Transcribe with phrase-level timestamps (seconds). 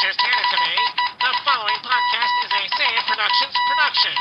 [0.00, 0.58] just handed to.
[1.18, 4.14] The following podcast is a Say It Productions production.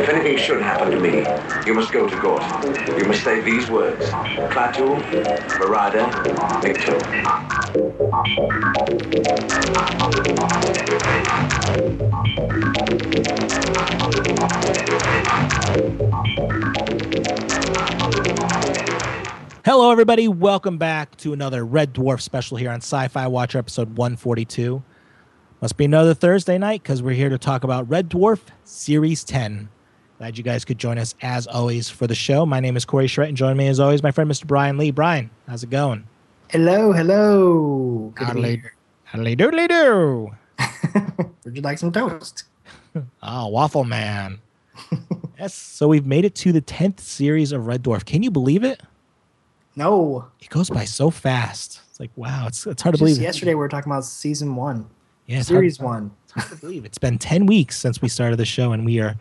[0.00, 1.26] If anything should happen to me,
[1.66, 2.42] you must go to court.
[2.96, 4.06] You must say these words.
[4.48, 4.96] Klaatu,
[5.60, 6.08] Barada,
[6.62, 6.96] Nikto.
[19.72, 20.26] Hello, everybody.
[20.26, 24.82] Welcome back to another Red Dwarf special here on Sci Fi Watcher episode 142.
[25.60, 29.68] Must be another Thursday night because we're here to talk about Red Dwarf Series 10.
[30.18, 32.44] Glad you guys could join us as always for the show.
[32.44, 34.44] My name is Corey Schrett, and joining me as always, my friend Mr.
[34.44, 34.90] Bryan Lee.
[34.90, 36.04] Bryan, how's it going?
[36.48, 38.12] Hello, hello.
[38.16, 38.74] Good to be Howdy here.
[39.04, 40.30] howdy doodly doo.
[41.44, 42.42] Would you like some toast?
[43.22, 44.40] Oh, Waffle Man.
[45.38, 48.04] yes, so we've made it to the 10th series of Red Dwarf.
[48.04, 48.82] Can you believe it?
[49.80, 50.26] No.
[50.40, 51.80] It goes by so fast.
[51.90, 53.18] It's like, wow, it's, it's hard to believe.
[53.18, 54.86] yesterday we were talking about season one,
[55.26, 56.10] Yeah, it's hard- series one.
[56.24, 59.00] It's hard to believe it's been 10 weeks since we started the show and we
[59.00, 59.16] are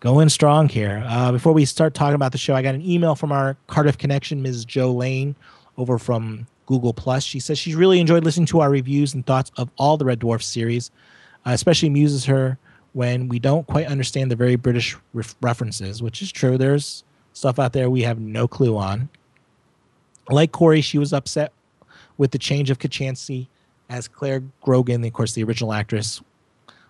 [0.00, 1.02] going strong here.
[1.06, 3.96] Uh, before we start talking about the show, I got an email from our Cardiff
[3.96, 4.66] connection, Ms.
[4.66, 5.34] Joe Lane,
[5.78, 7.24] over from Google Plus.
[7.24, 10.20] She says she's really enjoyed listening to our reviews and thoughts of all the Red
[10.20, 10.90] Dwarf series,
[11.46, 12.58] uh, especially amuses her
[12.92, 16.58] when we don't quite understand the very British ref- references, which is true.
[16.58, 19.08] There's stuff out there we have no clue on.
[20.28, 21.52] Like Corey, she was upset
[22.18, 23.48] with the change of Kochanski
[23.88, 26.22] as Clare Grogan, of course, the original actress,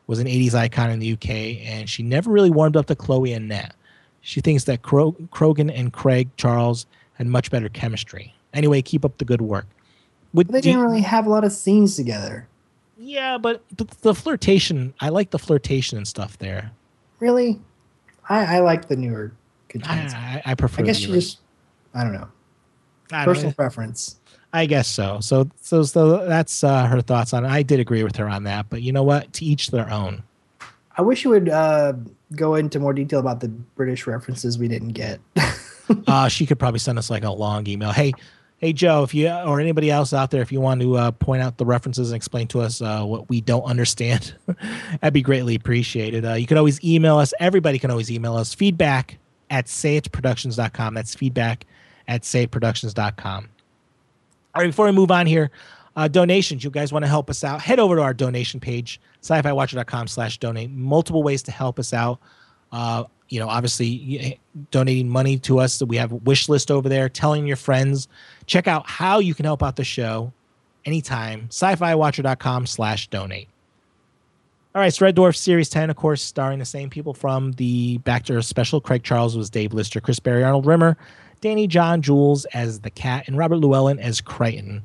[0.07, 1.31] was an 80s icon in the UK,
[1.65, 3.75] and she never really warmed up to Chloe and Nat.
[4.23, 8.35] She thinks that Grogan and Craig Charles had much better chemistry.
[8.53, 9.67] Anyway, keep up the good work.
[10.35, 12.47] Would they didn't really have a lot of scenes together.
[12.99, 16.71] yeah, but the, the flirtation, I like the flirtation and stuff there.
[17.19, 17.61] Really?
[18.29, 20.15] I, I like the newer I, Kochanski.
[20.15, 20.83] I, I prefer.
[20.83, 21.39] I guess ori- just,
[21.95, 22.29] I don't know,
[23.13, 24.21] I personal preference.
[24.53, 25.21] I guess so.
[25.21, 27.49] So, so, so that's uh, her thoughts on it.
[27.49, 29.33] I did agree with her on that, but you know what?
[29.35, 30.23] To each their own.
[30.97, 31.95] I wish you would uh,
[32.35, 35.21] go into more detail about the British references we didn't get.
[36.07, 37.93] uh, she could probably send us like a long email.
[37.93, 38.13] Hey,
[38.59, 41.43] hey Joe, if you or anybody else out there, if you want to uh, point
[41.43, 44.35] out the references and explain to us uh, what we don't understand,
[45.01, 46.25] that'd be greatly appreciated.
[46.25, 47.33] Uh, you can always email us.
[47.39, 49.19] Everybody can always email us feedback
[49.49, 50.95] at sayitproductions.com.
[50.95, 51.67] That's feedback
[52.11, 53.49] at sayitproductions.com.
[54.55, 55.51] All right, before we move on here,
[55.97, 56.65] uh, donations.
[56.65, 57.63] You guys want to help us out?
[57.63, 60.71] Head over to our donation page, sci-fi-watcher.com slash donate.
[60.71, 62.19] Multiple ways to help us out.
[62.73, 64.41] Uh, you know, obviously
[64.73, 65.81] donating money to us.
[65.83, 68.09] We have a wish list over there, telling your friends.
[68.47, 70.33] Check out how you can help out the show
[70.85, 71.47] anytime.
[71.49, 73.49] Sci-fi-watcher.com slash donate.
[74.75, 77.99] All right, so Red Dwarf Series 10, of course, starring the same people from the
[77.99, 78.81] Back to Earth special.
[78.81, 80.97] Craig Charles was Dave Lister, Chris Barrie, Arnold Rimmer,
[81.41, 84.83] Danny John Jules as the cat, and Robert Llewellyn as Kryten.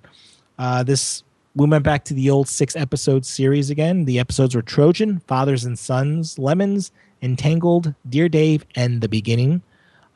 [0.58, 1.24] Uh, this
[1.56, 4.06] we went back to the old six episode series again.
[4.06, 9.62] The episodes were Trojan, Fathers and Sons, Lemons, Entangled, Dear Dave, and The Beginning.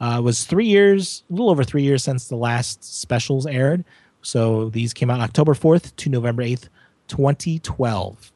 [0.01, 3.85] Uh, was three years, a little over three years since the last specials aired.
[4.21, 6.67] So these came out October 4th to November 8th,
[7.07, 8.33] 2012.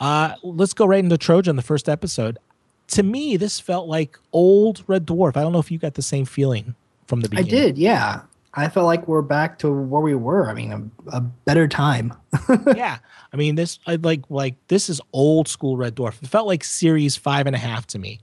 [0.00, 2.38] Uh, let's go right into Trojan, the first episode.
[2.90, 5.36] To me, this felt like old Red Dwarf.
[5.36, 6.74] I don't know if you got the same feeling
[7.06, 7.54] from the beginning.
[7.54, 8.22] I did, yeah.
[8.54, 10.50] I felt like we're back to where we were.
[10.50, 12.12] I mean, a, a better time.
[12.74, 12.98] yeah,
[13.32, 13.78] I mean this.
[13.86, 16.20] I like like this is old school Red Dwarf.
[16.22, 18.18] It felt like series five and a half to me.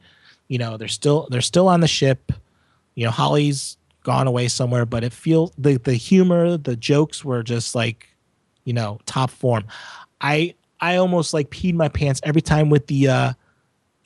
[0.50, 2.34] You know, they're still they're still on the ship.
[2.96, 7.42] You know, Holly's gone away somewhere, but it feels the the humor, the jokes were
[7.42, 8.08] just like,
[8.66, 9.64] you know, top form.
[10.20, 13.34] I I almost like peed my pants every time with the uh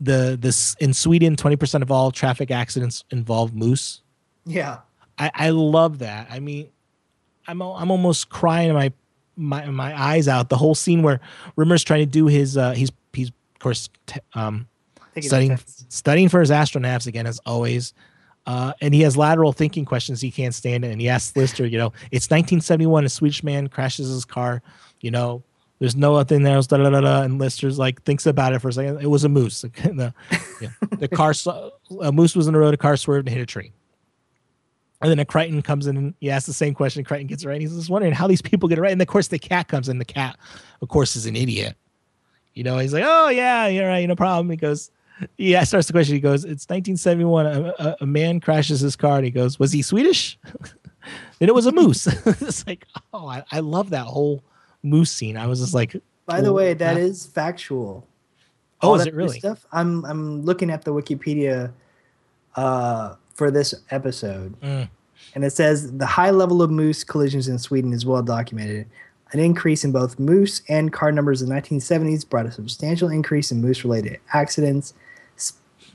[0.01, 4.01] the this in Sweden, twenty percent of all traffic accidents involve moose.
[4.45, 4.79] Yeah.
[5.17, 6.27] I, I love that.
[6.31, 6.69] I mean,
[7.47, 8.91] I'm I'm almost crying my
[9.35, 10.49] my my eyes out.
[10.49, 11.19] The whole scene where
[11.55, 14.67] Rimmer's trying to do his uh he's he's of course t- um
[15.19, 15.59] studying
[15.89, 17.93] studying for his astronauts again as always.
[18.47, 20.83] Uh, and he has lateral thinking questions he can't stand.
[20.83, 23.05] And he asks Lister, you know, it's 1971.
[23.05, 24.63] A Swedish man crashes his car.
[24.99, 25.43] You know,
[25.81, 26.61] there's no other thing there.
[26.61, 27.23] Da, da, da, da.
[27.23, 29.01] And Lister's like thinks about it for a second.
[29.01, 29.61] It was a moose.
[29.61, 30.13] the,
[30.61, 30.69] yeah.
[30.91, 32.75] the car, saw- a moose was in the road.
[32.75, 33.71] A car swerved and hit a tree.
[35.01, 37.03] And then a Kryten comes in and he asks the same question.
[37.03, 37.59] Kryten gets it right.
[37.59, 38.91] He's just wondering how these people get it right.
[38.91, 39.97] And of course, the cat comes in.
[39.97, 40.37] The cat,
[40.83, 41.75] of course, is an idiot.
[42.53, 44.07] You know, he's like, oh, yeah, you're right.
[44.07, 44.51] No problem.
[44.51, 44.91] He goes,
[45.39, 46.13] yeah, starts the question.
[46.13, 47.45] He goes, it's 1971.
[47.47, 50.37] A, a, a man crashes his car and he goes, was he Swedish?
[51.39, 52.05] then it was a moose.
[52.05, 54.43] it's like, oh, I, I love that whole
[54.83, 55.37] moose scene.
[55.37, 55.95] I was just like,
[56.25, 57.03] By the way, that Yeah.
[57.03, 58.07] is factual.
[58.81, 59.39] Oh, all is it really?
[59.39, 59.65] Stuff.
[59.71, 61.71] I'm I'm looking at the Wikipedia
[62.55, 64.89] uh, for this episode, Mm.
[65.35, 68.87] and it says the high level of moose collisions in Sweden is well documented.
[69.33, 73.49] An increase in both moose and car numbers in the 1970s brought a substantial increase
[73.51, 74.93] in moose-related accidents,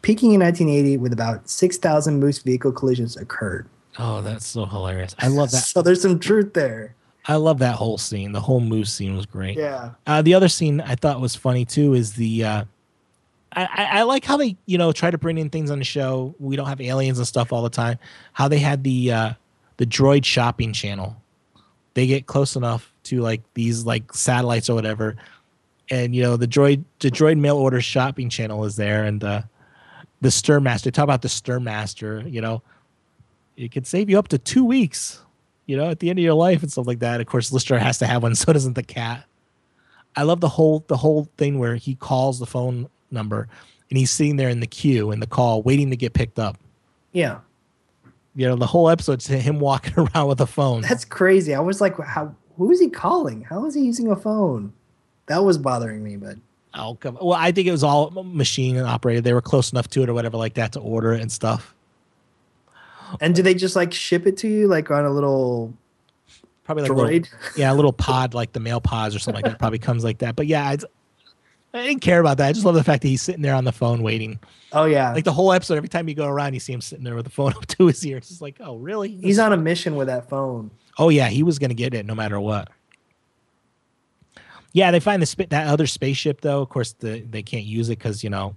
[0.01, 3.67] peaking in 1980 with about 6,000 moose vehicle collisions occurred.
[3.99, 5.15] Oh, that's so hilarious.
[5.19, 5.65] I love that.
[5.75, 6.95] So there's some truth there.
[7.29, 8.33] I love that whole scene.
[8.33, 9.59] The whole moose scene was great.
[9.59, 9.91] Yeah.
[10.07, 12.45] Uh, the other scene I thought was funny too is the.
[12.45, 12.65] Uh,
[13.53, 16.35] I, I like how they you know try to bring in things on the show.
[16.39, 17.99] We don't have aliens and stuff all the time.
[18.33, 19.33] How they had the uh,
[19.79, 21.17] the droid shopping channel.
[21.95, 25.17] They get close enough to like these like satellites or whatever,
[25.91, 29.43] and you know the droid the droid mail order shopping channel is there, and uh,
[30.21, 30.93] the Stirmaster.
[30.93, 32.31] Talk about the Stirmaster.
[32.31, 32.63] You know,
[33.57, 35.23] it could save you up to two weeks.
[35.67, 37.21] You know, at the end of your life and stuff like that.
[37.21, 38.35] Of course, Lister has to have one.
[38.35, 39.25] So doesn't the cat.
[40.15, 43.49] I love the whole the whole thing where he calls the phone number
[43.91, 46.57] and he's sitting there in the queue in the call waiting to get picked up.
[47.13, 47.41] Yeah.
[48.35, 50.83] You know, the whole episode's him walking around with a phone.
[50.83, 51.55] That's crazy.
[51.55, 53.43] I was like, how who is he calling?
[53.43, 54.73] How is he using a phone?
[55.27, 56.37] That was bothering me, but
[56.75, 59.25] oh, come Well, I think it was all machine and operated.
[59.25, 61.75] They were close enough to it or whatever like that to order it and stuff.
[63.21, 65.73] And do they just like ship it to you like on a little
[66.65, 69.53] Probably like a little- yeah, a little pod like the mail pods or something like
[69.53, 70.35] that probably comes like that.
[70.35, 70.77] But yeah, I,
[71.73, 72.49] I didn't care about that.
[72.49, 74.41] I just love the fact that he's sitting there on the phone waiting.
[74.73, 75.13] Oh yeah.
[75.13, 77.25] Like the whole episode, every time you go around, you see him sitting there with
[77.25, 78.17] the phone up to his ear.
[78.17, 79.11] It's just like, oh, really?
[79.11, 80.71] He's on a mission with that phone.
[80.99, 82.69] Oh yeah, he was gonna get it no matter what.
[84.73, 86.61] Yeah, they find the sp- that other spaceship though.
[86.63, 88.57] Of course, the, they can't use it because you know,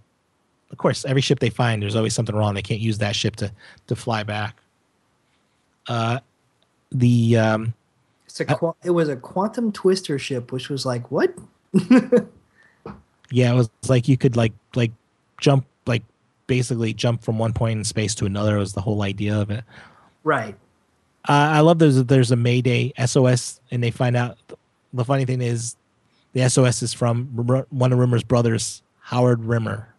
[0.72, 2.54] of course, every ship they find, there's always something wrong.
[2.54, 3.52] They can't use that ship to
[3.88, 4.62] to fly back.
[5.88, 6.20] Uh,
[6.92, 7.74] the um,
[8.26, 11.34] It's a qua- it was a quantum twister ship, which was like what?
[13.32, 14.92] yeah, it was like you could like like
[15.40, 16.04] jump like
[16.48, 18.58] basically jump from one point in space to another.
[18.58, 19.64] Was the whole idea of it.
[20.24, 20.56] Right.
[21.28, 24.38] Uh, I love there's there's a Mayday SOS, and they find out.
[24.92, 25.76] The funny thing is,
[26.34, 27.28] the SOS is from
[27.70, 29.94] one of Rimmer's brothers, Howard Rimmer.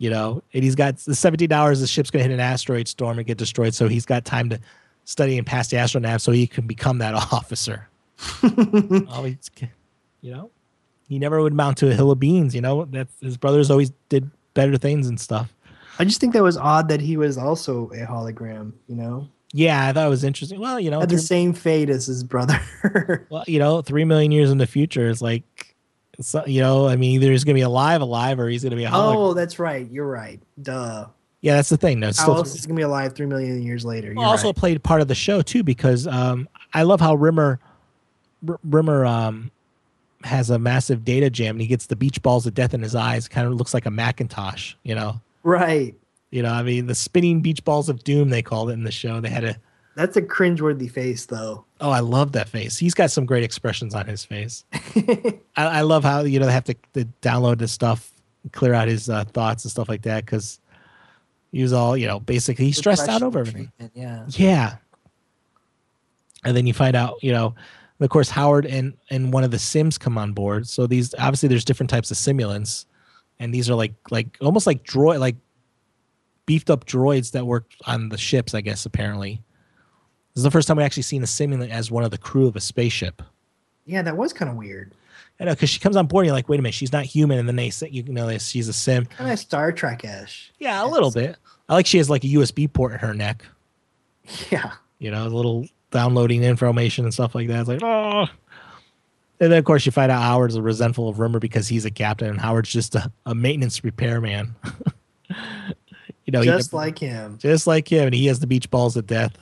[0.00, 1.80] You know, and he's got the 17 hours.
[1.80, 4.58] The ship's gonna hit an asteroid storm and get destroyed, so he's got time to
[5.04, 7.86] study and pass the astronaut so he can become that officer.
[8.42, 9.50] oh, he's,
[10.22, 10.50] you know,
[11.06, 12.54] he never would mount to a hill of beans.
[12.54, 15.52] You know, that's his brothers always did better things and stuff.
[15.98, 18.72] I just think that was odd that he was also a hologram.
[18.88, 20.60] You know, Yeah, I thought it was interesting.
[20.60, 22.58] Well, you know, had the same fate as his brother.
[23.30, 25.42] well, you know, three million years in the future is like,
[26.34, 28.84] uh, you know, I mean, either he's gonna be alive, alive, or he's gonna be
[28.84, 29.16] a hologram.
[29.16, 29.88] oh, that's right.
[29.90, 30.40] You're right.
[30.60, 31.06] Duh.
[31.40, 32.00] yeah, that's the thing.
[32.00, 34.12] No, it's How else is gonna be alive three million years later?
[34.14, 34.56] Well, also right.
[34.56, 37.58] played part of the show too because um, I love how Rimmer,
[38.48, 39.50] R- Rimmer um,
[40.22, 42.94] has a massive data jam and he gets the beach balls of death in his
[42.94, 43.26] eyes.
[43.28, 45.20] Kind of looks like a Macintosh, you know.
[45.42, 45.94] right.
[46.30, 48.92] You know, I mean, the spinning beach balls of doom they called it in the
[48.92, 49.20] show.
[49.20, 49.56] They had a
[49.96, 51.64] That's a cringeworthy face, though.
[51.80, 52.78] Oh, I love that face.
[52.78, 54.64] He's got some great expressions on his face.
[54.72, 58.12] I, I love how you know they have to, to download this stuff,
[58.52, 60.60] clear out his uh, thoughts and stuff like that because
[61.52, 63.72] he was all you know basically he's stressed out over everything.
[63.94, 64.24] Yeah.
[64.28, 64.76] Yeah,
[66.44, 67.54] and then you find out you know,
[68.00, 70.68] of course Howard and and one of the Sims come on board.
[70.68, 72.86] So these obviously there's different types of simulants,
[73.38, 75.36] and these are like like almost like droid like
[76.46, 78.54] beefed up droids that work on the ships.
[78.54, 79.42] I guess apparently.
[80.34, 82.46] This is the first time we actually seen a simulant as one of the crew
[82.46, 83.22] of a spaceship.
[83.86, 84.92] Yeah, that was kind of weird.
[85.40, 87.04] I know because she comes on board, and you're like, wait a minute, she's not
[87.04, 89.06] human, and then they say, you know, they, she's a sim.
[89.06, 90.52] Kind of Star Trek ish.
[90.58, 91.36] Yeah, a little bit.
[91.68, 93.44] I like she has like a USB port in her neck.
[94.50, 94.72] Yeah.
[95.00, 97.60] You know, a little downloading information and stuff like that.
[97.60, 98.26] It's like, oh.
[99.40, 101.90] And then of course you find out Howard's a resentful of Rimmer because he's a
[101.90, 104.54] captain, and Howard's just a, a maintenance repairman.
[105.30, 107.38] you know, he- Just like him.
[107.38, 109.32] just like him, and he has the beach balls of death.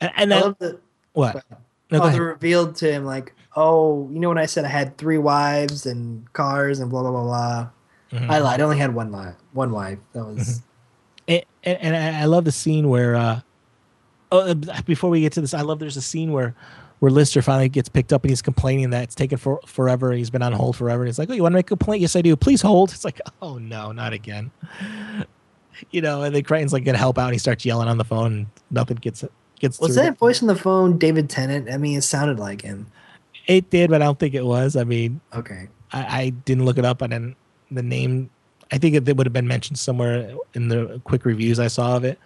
[0.00, 0.80] And, and I then love the,
[1.12, 1.44] what?
[1.90, 4.96] No, oh, they revealed to him like, oh, you know when I said I had
[4.96, 7.70] three wives and cars and blah blah blah blah.
[8.12, 8.30] Mhm.
[8.30, 8.60] I lied.
[8.60, 9.34] I only had one wife.
[9.52, 9.98] One wife.
[10.12, 10.62] That was
[11.30, 13.40] and, and, and I I love the scene where uh
[14.32, 16.54] oh uh, before we get to this I love there's a scene where
[16.98, 20.30] where Lister finally gets picked up and he's complaining that it's taken for forever he's
[20.30, 22.16] been on hold forever and he's like oh you want to make a complaint yes
[22.16, 24.50] I do please hold it's like oh no not again
[25.90, 28.04] you know and then Kryten's like gonna help out and he starts yelling on the
[28.04, 29.24] phone and nothing gets
[29.60, 31.70] gets was that voice on the phone David Tennant?
[31.70, 32.86] I mean, it sounded like him.
[33.46, 35.68] it did but I don't think it was I mean Okay.
[35.92, 37.36] I, I didn't look it up and then
[37.70, 38.30] the name
[38.72, 41.96] I think it, it would have been mentioned somewhere in the quick reviews I saw
[41.96, 42.18] of it.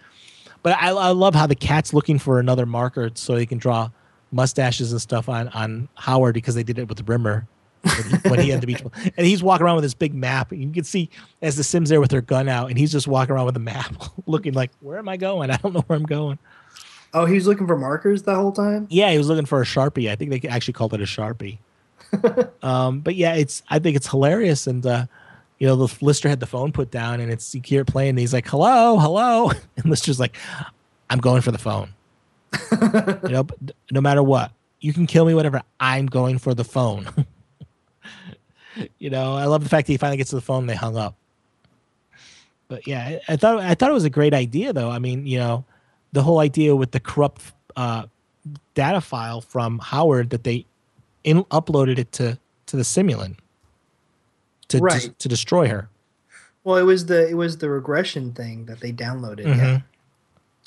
[0.61, 3.89] But I, I love how the cat's looking for another marker so they can draw
[4.31, 7.47] mustaches and stuff on on Howard because they did it with Rimmer.
[7.81, 8.91] when he, when he had the beach ball.
[9.15, 10.51] And he's walking around with this big map.
[10.51, 11.09] And you can see
[11.43, 13.59] as the Sims there with their gun out, and he's just walking around with a
[13.59, 13.93] map,
[14.25, 15.51] looking like, "Where am I going?
[15.51, 16.39] I don't know where I'm going."
[17.15, 18.87] Oh, he was looking for markers the whole time.
[18.89, 20.11] Yeah, he was looking for a sharpie.
[20.11, 21.59] I think they actually called it a sharpie.
[22.61, 25.05] um, but yeah, it's I think it's hilarious, and uh,
[25.57, 28.11] you know, the Lister had the phone put down, and it's you hear it playing.
[28.11, 30.35] And he's like, "Hello, hello," and Lister's like,
[31.09, 31.93] "I'm going for the phone."
[33.23, 33.47] you know,
[33.91, 35.61] no matter what, you can kill me, whatever.
[35.79, 37.07] I'm going for the phone.
[38.99, 40.63] you know, I love the fact that he finally gets to the phone.
[40.63, 41.15] and They hung up.
[42.67, 44.89] But yeah, I, I thought I thought it was a great idea, though.
[44.89, 45.63] I mean, you know,
[46.15, 48.05] the whole idea with the corrupt uh,
[48.73, 50.65] data file from Howard that they
[51.25, 53.35] in, uploaded it to to the simulant
[54.69, 55.01] to, Right.
[55.01, 55.89] to to destroy her.
[56.63, 59.45] Well, it was the it was the regression thing that they downloaded.
[59.45, 59.83] Mhm.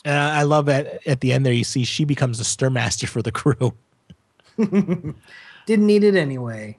[0.04, 2.70] And I I love that at the end there you see she becomes the stir
[2.70, 3.72] master for the crew.
[4.58, 6.76] Didn't need it anyway.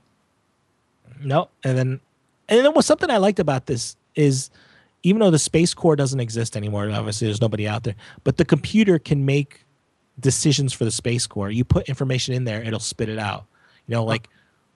[1.22, 2.00] No, and then
[2.48, 4.50] and then what something I liked about this is
[5.04, 8.46] even though the space Corps doesn't exist anymore, obviously there's nobody out there, but the
[8.46, 9.66] computer can make
[10.20, 11.50] decisions for the space Corps.
[11.50, 13.46] You put information in there, it'll spit it out.
[13.88, 14.30] You know, like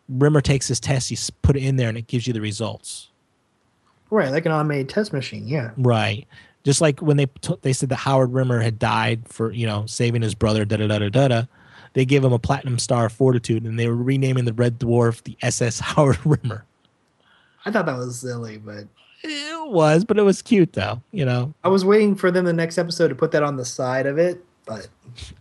[0.09, 3.09] Rimmer takes his test, you put it in there, and it gives you the results.
[4.09, 5.47] Right, like an automated test machine.
[5.47, 5.71] Yeah.
[5.77, 6.27] Right.
[6.63, 9.85] Just like when they t- they said that Howard Rimmer had died for you know
[9.85, 11.43] saving his brother, da da da da da da.
[11.93, 15.23] They gave him a platinum star of fortitude, and they were renaming the Red Dwarf
[15.23, 16.65] the SS Howard Rimmer.
[17.65, 18.85] I thought that was silly, but
[19.23, 21.01] It was, but it was cute though.
[21.11, 23.65] You know, I was waiting for them the next episode to put that on the
[23.65, 24.43] side of it.
[24.65, 24.87] But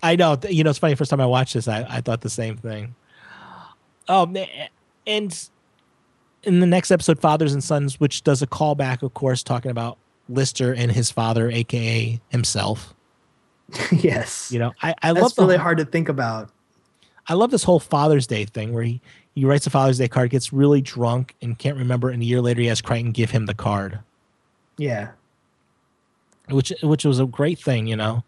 [0.02, 0.36] I know.
[0.48, 0.94] You know, it's funny.
[0.94, 2.94] First time I watched this, I, I thought the same thing.
[4.08, 4.44] Oh, ma-
[5.06, 5.48] and
[6.42, 9.96] in the next episode, Fathers and Sons, which does a callback, of course, talking about
[10.28, 12.94] Lister and his father, aka himself.
[13.92, 16.50] yes, You know, I, I love that's the really whole- hard to think about.
[17.28, 19.00] I love this whole Father's Day thing where he,
[19.34, 22.10] he writes a Father's Day card, gets really drunk, and can't remember.
[22.10, 24.00] And a year later, he has Kryten give him the card,
[24.76, 25.10] Yeah,
[26.48, 28.24] which which was a great thing, you know.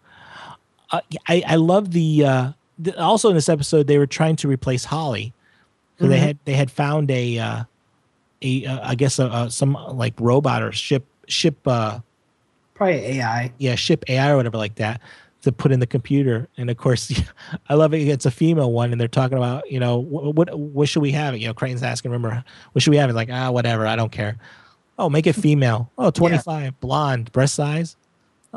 [0.91, 4.47] Uh, I I love the, uh, the also in this episode they were trying to
[4.47, 5.33] replace Holly,
[5.99, 7.63] so they had they had found a uh,
[8.41, 11.99] a uh, I guess a, uh some like robot or ship ship uh
[12.75, 13.51] probably AI.
[13.57, 15.01] yeah ship AI or whatever like that
[15.45, 16.47] to put in the computer.
[16.57, 17.11] And of course,
[17.69, 18.07] I love it.
[18.07, 21.11] It's a female one, and they're talking about you know what what, what should we
[21.13, 21.39] have it?
[21.41, 23.09] You know, Crane's asking, remember what should we have?
[23.09, 24.37] It's like ah whatever, I don't care.
[24.99, 25.91] Oh, make it female.
[25.97, 27.97] Oh, 25, blonde, breast size.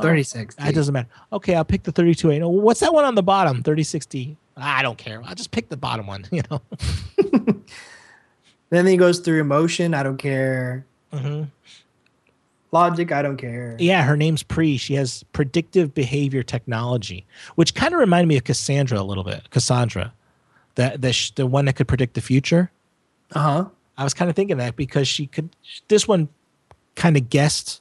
[0.01, 0.55] thirty-six.
[0.57, 1.09] That doesn't matter.
[1.33, 2.31] Okay, I'll pick the 32.
[2.31, 3.57] You know, what's that one on the bottom?
[3.57, 4.37] 3060.
[4.57, 5.21] I don't care.
[5.25, 6.61] I'll just pick the bottom one, you know.
[8.71, 9.95] Then he goes through emotion.
[9.95, 10.85] I don't care.
[11.13, 11.45] hmm
[12.71, 13.11] Logic.
[13.13, 13.77] I don't care.
[13.79, 14.77] Yeah, her name's Pree.
[14.77, 19.49] She has predictive behavior technology, which kind of reminded me of Cassandra a little bit.
[19.51, 20.13] Cassandra,
[20.75, 22.71] that the sh- the one that could predict the future.
[23.33, 23.65] Uh huh.
[23.97, 25.49] I was kind of thinking that because she could.
[25.89, 26.29] This one
[26.95, 27.81] kind of guessed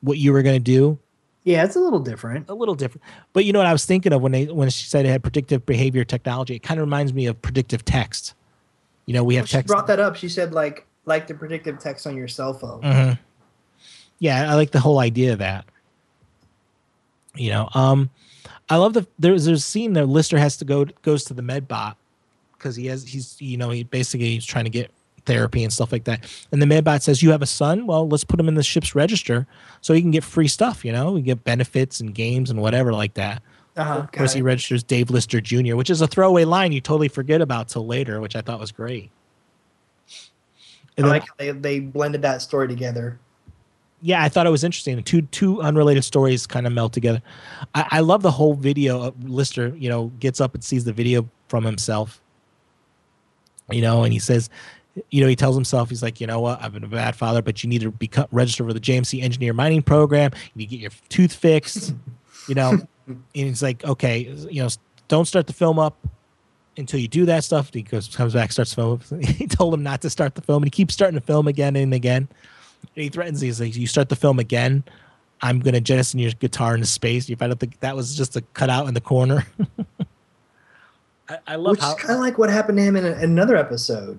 [0.00, 0.98] what you were going to do.
[1.44, 2.48] Yeah, it's a little different.
[2.48, 3.02] A little different,
[3.34, 5.22] but you know what I was thinking of when they when she said it had
[5.22, 6.56] predictive behavior technology.
[6.56, 8.34] It kind of reminds me of predictive text.
[9.06, 9.66] You know, we have She text.
[9.68, 10.16] brought that up.
[10.16, 12.80] She said like like the predictive text on your cell phone.
[12.82, 13.18] Mhm.
[14.18, 15.64] Yeah, I like the whole idea of that.
[17.34, 18.10] You know, um,
[18.68, 20.06] I love the there's there's a scene there.
[20.06, 21.96] Lister has to go goes to the med bot
[22.56, 24.90] because he has he's you know he basically he's trying to get
[25.26, 26.24] therapy and stuff like that.
[26.52, 27.86] And the med bot says, "You have a son?
[27.86, 29.46] Well, let's put him in the ship's register
[29.80, 30.84] so he can get free stuff.
[30.84, 33.42] You know, we get benefits and games and whatever like that."
[33.76, 33.94] Uh-huh.
[33.98, 37.40] Of course, he registers Dave Lister Jr., which is a throwaway line you totally forget
[37.40, 39.10] about till later, which I thought was great.
[40.08, 40.12] I
[40.98, 43.18] And then- like how they, they blended that story together.
[44.04, 45.02] Yeah, I thought it was interesting.
[45.02, 47.22] Two two unrelated stories kind of melt together.
[47.74, 50.92] I, I love the whole video of Lister, you know, gets up and sees the
[50.92, 52.20] video from himself.
[53.70, 54.50] You know, and he says,
[55.10, 57.40] you know, he tells himself, he's like, you know what, I've been a bad father,
[57.40, 60.32] but you need to become register for the JMC engineer mining program.
[60.34, 61.94] You need to get your tooth fixed.
[62.46, 64.18] you know, and he's like, okay,
[64.50, 64.68] you know,
[65.08, 65.96] don't start the film up
[66.76, 67.72] until you do that stuff.
[67.72, 69.00] He goes, comes back, starts the film.
[69.22, 71.74] he told him not to start the film, and he keeps starting the film again
[71.74, 72.28] and again.
[72.94, 73.40] And he threatens.
[73.40, 74.84] He's like, "You start the film again,
[75.42, 78.40] I'm gonna jettison your guitar into space." You find out that that was just a
[78.54, 79.46] cutout in the corner.
[81.28, 83.12] I, I love Which how, is kind of like what happened to him in a,
[83.12, 84.18] another episode.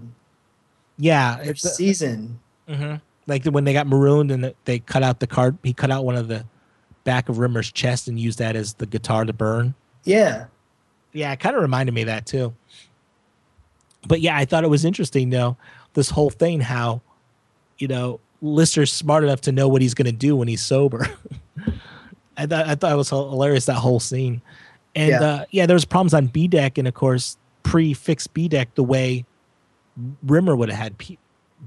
[0.97, 2.39] yeah, it's a- season.
[2.67, 2.99] mhm.
[3.27, 5.57] like when they got marooned and they cut out the card.
[5.63, 6.45] He cut out one of the
[7.03, 9.75] back of Rimmer's chest and used that as the guitar to burn.
[10.03, 10.45] Yeah.
[11.13, 12.53] Yeah, it kind of reminded me of that too.
[14.07, 15.57] But yeah, I thought it was interesting, though,
[15.93, 17.01] this whole thing, how,
[17.77, 21.07] you know, Lister's smart enough to know what he's going to do when he's sober.
[22.37, 24.41] I thought I thought it was hilarious that whole scene,
[24.95, 25.21] and Yeah.
[25.23, 28.75] uh, yeah there was problems on B deck, and of course, Pree fixed B deck
[28.75, 29.25] the way
[30.23, 31.17] Rimmer would have had P-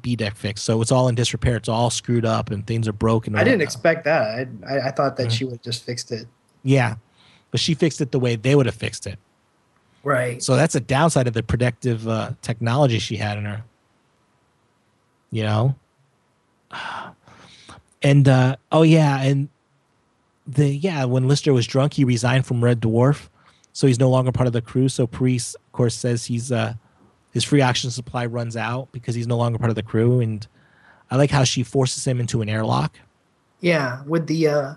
[0.03, 0.65] B deck fixed.
[0.65, 1.57] So it's all in disrepair.
[1.57, 3.35] It's all screwed up and things are broken.
[3.35, 3.63] I didn't whatnot.
[3.65, 4.49] expect that.
[4.69, 5.33] I I, I thought that Mhm.
[5.33, 6.27] she would have just fixed it.
[6.63, 6.97] Yeah,
[7.51, 9.19] but she fixed it the way they would have fixed it.
[10.05, 10.43] Right.
[10.43, 13.65] So that's a downside of the predictive uh, technology she had in her.
[15.31, 15.75] You know?
[18.03, 19.49] And uh, oh yeah, and
[20.47, 23.29] the yeah, when Lister was drunk, he resigned from Red Dwarf,
[23.73, 24.89] so he's no longer part of the crew.
[24.89, 26.75] So Priest, of course, says he's uh,
[27.33, 30.21] his free action supply runs out because he's no longer part of the crew.
[30.21, 30.47] And
[31.11, 32.99] I like how she forces him into an airlock.
[33.61, 34.75] Yeah, with the uh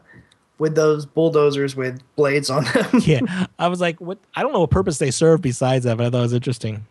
[0.58, 2.86] with those bulldozers with blades on them.
[3.02, 4.18] Yeah, I was like, what?
[4.36, 6.86] I don't know what purpose they serve besides that, but I thought it was interesting.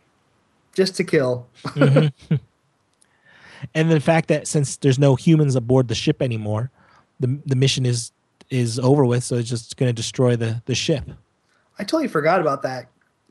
[0.75, 1.47] just to kill.
[3.75, 6.71] and the fact that since there's no humans aboard the ship anymore,
[7.19, 8.13] the the mission is
[8.51, 9.25] is over with.
[9.25, 11.05] So it's just going to destroy the the ship.
[11.79, 12.89] I totally forgot about that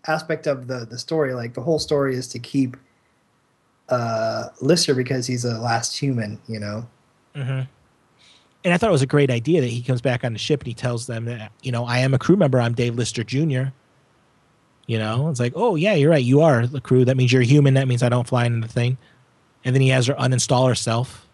[0.08, 1.34] aspect of the the story.
[1.34, 2.78] Like the whole story is to keep
[3.90, 6.88] uh Lister because he's a last human, you know.
[7.36, 7.62] Mm-hmm.
[8.66, 10.62] And I thought it was a great idea that he comes back on the ship
[10.62, 12.60] and he tells them that you know I am a crew member.
[12.60, 13.72] I'm Dave Lister Jr.
[14.88, 16.24] You know, it's like, oh yeah, you're right.
[16.24, 17.06] You are the crew.
[17.06, 17.76] That means you're human.
[17.76, 18.98] That means I don't fly into the thing.
[19.64, 21.28] And then he has her uninstall herself.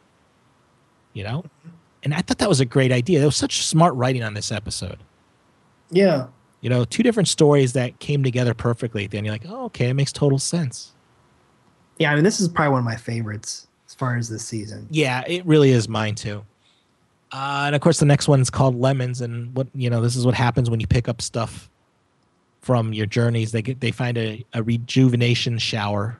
[1.13, 1.45] You know,
[2.03, 3.19] and I thought that was a great idea.
[3.19, 4.99] There was such smart writing on this episode.
[5.91, 6.27] Yeah.
[6.61, 9.07] you know, two different stories that came together perfectly.
[9.07, 10.93] Then you're like, oh, okay, it makes total sense.
[11.99, 14.87] Yeah, I mean this is probably one of my favorites as far as this season.
[14.89, 16.43] Yeah, it really is mine too.
[17.31, 20.15] Uh, and of course, the next one is called Lemons, and what you know, this
[20.15, 21.69] is what happens when you pick up stuff
[22.61, 23.51] from your journeys.
[23.51, 26.19] They get they find a, a rejuvenation shower,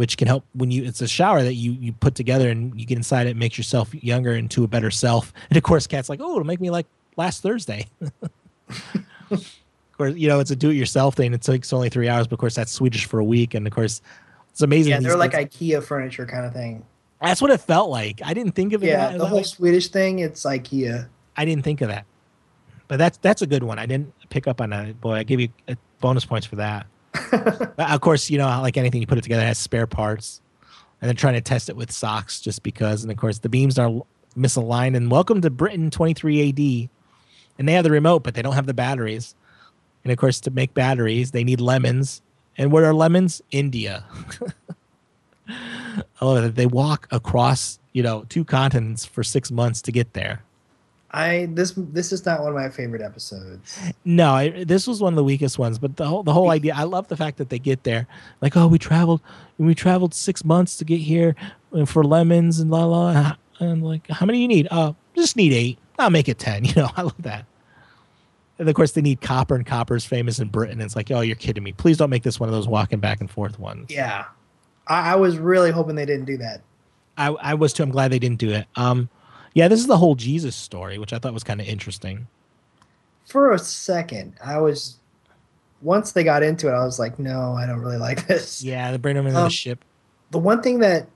[0.00, 0.82] which can help when you.
[0.82, 3.94] It's a shower that you you put together and you get inside it, makes yourself
[3.94, 5.30] younger into a better self.
[5.50, 6.86] And of course, Cat's like, oh, it'll make me like
[7.18, 7.86] last Thursday.
[9.30, 9.58] of
[9.98, 11.34] course, you know it's a do-it-yourself thing.
[11.34, 13.74] It takes only three hours, but of course that's Swedish for a week, and of
[13.74, 14.00] course.
[14.48, 14.92] It's amazing.
[14.92, 16.82] Yeah, they're like IKEA furniture kind of thing.
[17.20, 18.22] that's what it felt like.
[18.24, 18.86] I didn't think of it.
[18.86, 19.44] Yeah, the whole way.
[19.44, 21.08] Swedish thing, it's IKEA.
[21.36, 22.06] I didn't think of that.
[22.88, 23.78] But that's that's a good one.
[23.78, 24.98] I didn't pick up on that.
[24.98, 26.86] Boy, I give you uh, bonus points for that.
[27.78, 30.40] of course, you know, like anything you put it together it has spare parts,
[31.00, 33.02] and then trying to test it with socks just because.
[33.02, 34.02] And of course, the beams are
[34.36, 34.96] misaligned.
[34.96, 36.90] And welcome to Britain 23 AD,
[37.58, 39.34] and they have the remote, but they don't have the batteries.
[40.04, 42.22] And of course, to make batteries, they need lemons.
[42.56, 43.42] And where are lemons?
[43.50, 44.04] India.
[45.48, 46.54] I love.
[46.54, 50.42] They walk across, you know, two continents for six months to get there.
[51.12, 53.78] I this this is not one of my favorite episodes.
[54.04, 55.78] No, I, this was one of the weakest ones.
[55.78, 58.06] But the whole the whole idea, I love the fact that they get there,
[58.40, 59.20] like, oh, we traveled,
[59.58, 61.34] we traveled six months to get here
[61.72, 63.36] uh, for lemons and la la.
[63.58, 64.68] And like, how many you need?
[64.70, 65.78] Uh, just need eight.
[65.98, 66.64] I'll make it ten.
[66.70, 67.44] You know, I love that.
[68.58, 70.80] And of course, they need copper, and copper is famous in Britain.
[70.80, 71.72] It's like, oh, you're kidding me.
[71.72, 73.90] Please don't make this one of those walking back and forth ones.
[73.90, 74.26] Yeah,
[74.86, 76.60] I, I was really hoping they didn't do that.
[77.16, 77.82] I, I was too.
[77.82, 78.66] I'm glad they didn't do it.
[78.76, 79.08] Um,
[79.54, 82.26] yeah, this is the whole Jesus story, which I thought was kind of interesting.
[83.26, 84.96] For a second, I was.
[85.82, 88.62] Once they got into it, I was like, no, I don't really like this.
[88.62, 89.82] Yeah, they bring them into Um, the ship.
[90.30, 91.08] The one thing that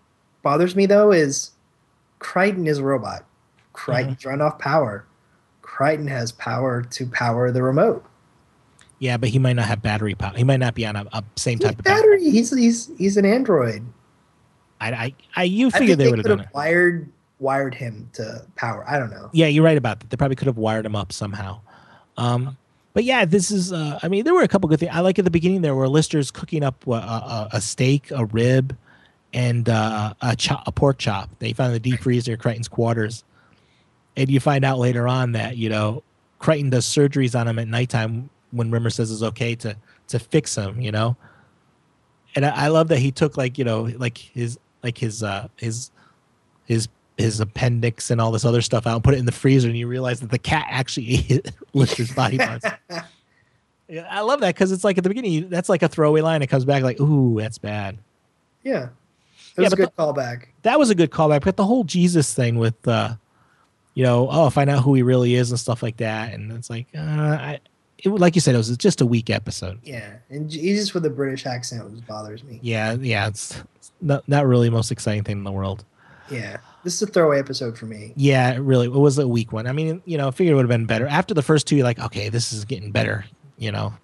[0.42, 1.50] bothers me though is
[2.20, 3.26] Kryten is a robot.
[3.74, 5.04] Kryten's run off power.
[5.62, 8.04] Kryten has power to power the remote.
[9.00, 10.34] Yeah, but he might not have battery power.
[10.34, 12.16] He might not be on a, a same He's type of battery.
[12.18, 12.30] battery.
[12.30, 13.84] He's he's he's an android.
[14.80, 16.54] I, I, I you I figured think they they would have could done it.
[16.54, 18.84] wired wired him to power.
[18.88, 19.30] I don't know.
[19.32, 20.10] Yeah, you're right about that.
[20.10, 21.60] They probably could have wired him up somehow.
[22.16, 22.56] Um,
[22.92, 23.72] but yeah, this is.
[23.72, 24.92] Uh, I mean, there were a couple good things.
[24.94, 28.24] I like at the beginning there were listers cooking up uh, a, a steak, a
[28.26, 28.76] rib,
[29.32, 31.28] and uh, a a pork chop.
[31.40, 33.24] They found in the deep freezer, Kryten's quarters,
[34.16, 36.04] and you find out later on that you know
[36.40, 39.76] Kryten does surgeries on him at nighttime when Rimmer says it's okay to
[40.08, 40.80] to fix him.
[40.80, 41.16] You know,
[42.36, 45.48] and I, I love that he took like you know like his like his uh
[45.56, 45.90] his
[46.64, 49.68] his his appendix and all this other stuff out and put it in the freezer
[49.68, 52.66] and you realize that the cat actually ate Lister's body parts.
[53.86, 56.40] Yeah, I love that because it's like at the beginning that's like a throwaway line.
[56.40, 57.98] It comes back like, ooh, that's bad.
[58.62, 58.88] Yeah.
[59.56, 60.46] That Yeah, was a good callback.
[60.62, 61.44] That was a good callback.
[61.44, 63.16] But the whole Jesus thing with uh
[63.92, 66.32] you know, oh, find out who he really is and stuff like that.
[66.32, 67.60] And it's like, uh, I,
[67.98, 69.78] it, like you said, it was just a weak episode.
[69.84, 70.14] Yeah.
[70.30, 72.58] And Jesus with a British accent was bothers me.
[72.62, 75.84] Yeah, yeah, it's, it's not not really the most exciting thing in the world.
[76.30, 76.56] Yeah.
[76.84, 78.12] This is a throwaway episode for me.
[78.14, 79.66] Yeah, it really, it was a weak one.
[79.66, 81.76] I mean, you know, I figured it would have been better after the first two.
[81.76, 83.24] You're like, okay, this is getting better.
[83.56, 83.94] You know.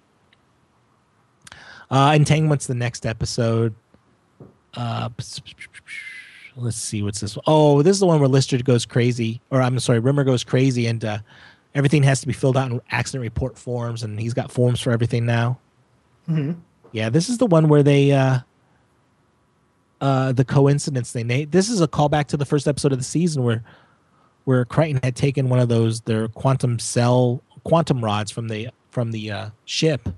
[1.91, 3.75] Uh, Entanglement's the next episode.
[4.73, 5.09] Uh,
[6.55, 7.35] let's see what's this.
[7.35, 7.43] One?
[7.47, 10.87] Oh, this is the one where Lister goes crazy, or I'm sorry, Rimmer goes crazy,
[10.87, 11.19] and uh,
[11.75, 14.91] everything has to be filled out in accident report forms, and he's got forms for
[14.91, 15.59] everything now.
[16.25, 16.53] hmm
[16.93, 18.39] Yeah, this is the one where they uh
[20.01, 21.27] uh, the coincidence thing.
[21.27, 23.63] They this is a callback to the first episode of the season where
[24.45, 29.11] where Kryten had taken one of those their quantum cell quantum rods from the from
[29.11, 30.15] the uh, ship, and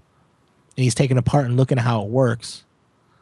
[0.76, 2.64] he's taking apart and looking at how it works,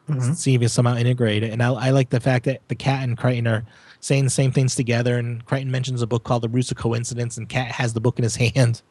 [0.08, 0.34] Mhm.
[0.34, 1.50] see if it's somehow integrated.
[1.52, 3.64] And I, I like the fact that the cat and Kryten are
[4.00, 5.18] saying the same things together.
[5.18, 8.18] And Kryten mentions a book called The Roots of Coincidence, and Cat has the book
[8.18, 8.82] in his hand.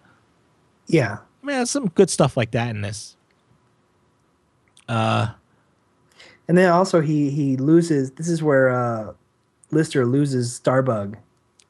[0.87, 1.17] Yeah.
[1.41, 3.15] I mean, some good stuff like that in this.
[4.87, 5.29] Uh,
[6.51, 8.11] And then also he he loses.
[8.11, 9.13] This is where uh,
[9.71, 11.15] Lister loses Starbug,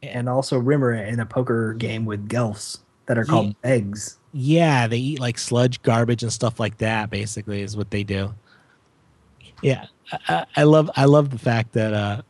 [0.01, 4.17] and also Rimmer in a poker game with Gelfs that are called BEGGs.
[4.33, 7.11] Yeah, they eat like sludge, garbage, and stuff like that.
[7.11, 8.33] Basically, is what they do.
[9.61, 12.21] Yeah, I, I- I love I love the fact that uh,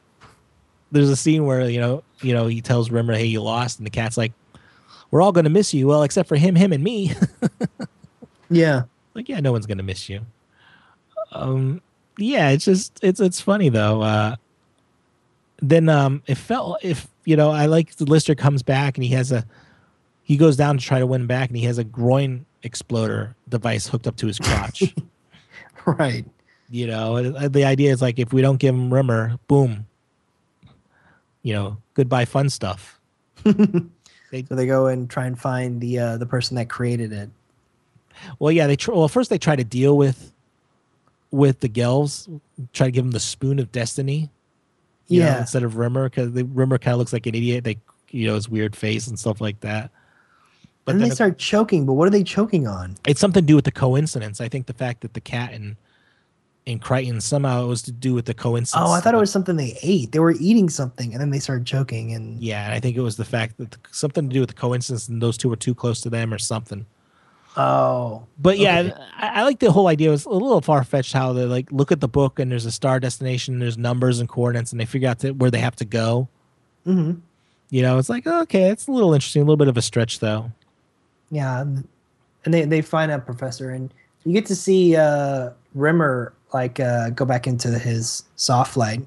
[0.91, 3.85] there's a scene where you know you know he tells Rimmer, "Hey, you lost," and
[3.85, 4.33] the cat's like,
[5.09, 7.13] "We're all gonna miss you, well, except for him, him, and me."
[8.49, 8.81] Yeah.
[9.13, 10.25] like, yeah, no one's gonna miss you.
[11.31, 11.81] Um,
[12.25, 14.01] yeah, it's just it's it's funny though.
[14.01, 14.35] Uh,
[15.61, 19.11] then um, it felt if you know I like the Lister comes back and he
[19.13, 19.45] has a
[20.23, 23.87] he goes down to try to win back and he has a groin exploder device
[23.87, 24.93] hooked up to his crotch.
[25.83, 26.25] Right.
[26.69, 29.87] you know, uh, the idea is like if we don't give him Rimmer, boom,
[31.41, 32.99] you know, goodbye fun stuff.
[34.31, 37.29] So they go and try and find the uh, the person that created it.
[38.39, 40.31] Well, yeah, they tr- well first they try to deal with
[41.31, 42.27] with the Gelves,
[42.73, 44.29] try to give him the spoon of destiny.
[45.07, 45.41] you know, Yeah.
[45.41, 47.65] instead of Rimmer because the Rimmer kind of looks like an idiot.
[47.65, 47.79] They,
[48.11, 49.91] you know, his weird face and stuff like that.
[50.85, 52.95] But and then they start choking, but what are they choking on?
[53.05, 54.39] it's something to do with the coincidence.
[54.39, 55.75] I think the fact that the cat and
[56.67, 58.87] and Kryten somehow it was to do with the coincidence.
[58.87, 60.11] Oh, I thought it was something they ate.
[60.13, 62.13] They were eating something, and then they started choking.
[62.13, 64.49] And Yeah, and I think it was the fact that the, something to do with
[64.49, 66.85] the coincidence, and those two were too close to them, or something.
[67.57, 68.93] Oh, But yeah, Okay.
[69.17, 70.09] I, I like the whole idea.
[70.09, 72.65] It was a little far fetched how they like look at the book and there's
[72.65, 75.75] a star destination, there's numbers and coordinates, and they figure out that where they have
[75.77, 76.27] to go.
[76.85, 77.13] hmm
[77.69, 80.19] You know, it's like okay, it's a little interesting, a little bit of a stretch
[80.19, 80.51] though.
[81.29, 81.61] yeah.
[82.43, 87.11] And they they find a professor, and you get to see uh, Rimmer like uh,
[87.11, 89.01] go back into his soft light.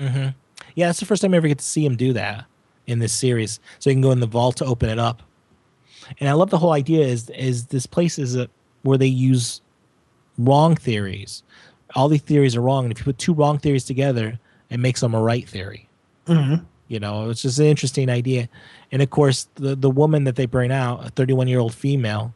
[0.00, 0.28] hmm
[0.74, 2.44] Yeah, it's the first time I ever get to see him do that
[2.88, 3.60] in this series.
[3.78, 5.22] So you can go in the vault to open it up,
[6.20, 7.06] and I love the whole idea.
[7.06, 8.48] Is is this place is a,
[8.82, 9.60] where they use
[10.38, 11.42] wrong theories.
[11.94, 14.38] All these theories are wrong, and if you put two wrong theories together,
[14.70, 15.88] it makes them a right theory.
[16.26, 16.64] Mm-hmm.
[16.88, 18.48] You know, it's just an interesting idea.
[18.90, 22.34] And of course, the the woman that they bring out, a 31 year old female,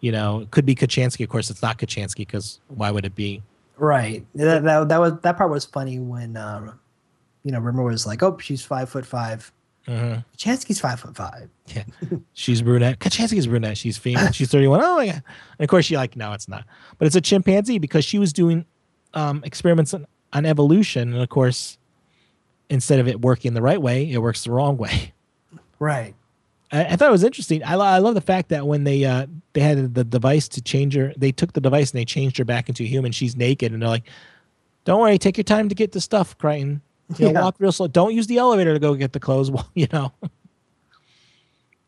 [0.00, 1.24] you know, it could be Kochanski.
[1.24, 3.42] Of course, it's not Kochanski because why would it be?
[3.76, 4.26] Right.
[4.34, 6.72] That, that that was that part was funny when uh,
[7.42, 9.50] you know Rimmer was like, "Oh, she's five foot five.
[9.86, 10.24] Mhm.
[10.36, 11.48] Chansky's five foot five.
[11.66, 11.84] Yeah,
[12.34, 12.98] she's brunette.
[12.98, 13.78] Kochanski's brunette.
[13.78, 14.30] She's female.
[14.32, 14.80] She's 31.
[14.82, 15.22] Oh my god!
[15.58, 16.64] And of course, she like no, it's not.
[16.98, 18.66] But it's a chimpanzee because she was doing
[19.14, 21.78] um, experiments on, on evolution, and of course,
[22.68, 25.12] instead of it working the right way, it works the wrong way.
[25.78, 26.14] Right.
[26.70, 27.62] I, I thought it was interesting.
[27.64, 30.94] I, I love the fact that when they uh, they had the device to change
[30.94, 33.12] her, they took the device and they changed her back into a human.
[33.12, 34.08] She's naked, and they're like,
[34.84, 36.80] "Don't worry, take your time to get the stuff, Kryten.
[37.18, 37.40] You know, Yeah.
[37.42, 37.88] walk real slow.
[37.88, 39.50] Don't use the elevator to go get the clothes.
[39.74, 40.12] You know."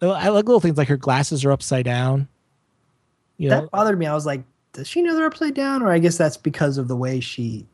[0.02, 2.26] I like little things like her glasses are upside down.
[3.36, 4.06] You know, that bothered me.
[4.06, 5.80] I was like, does she know they're upside down?
[5.82, 7.66] Or I guess that's because of the way she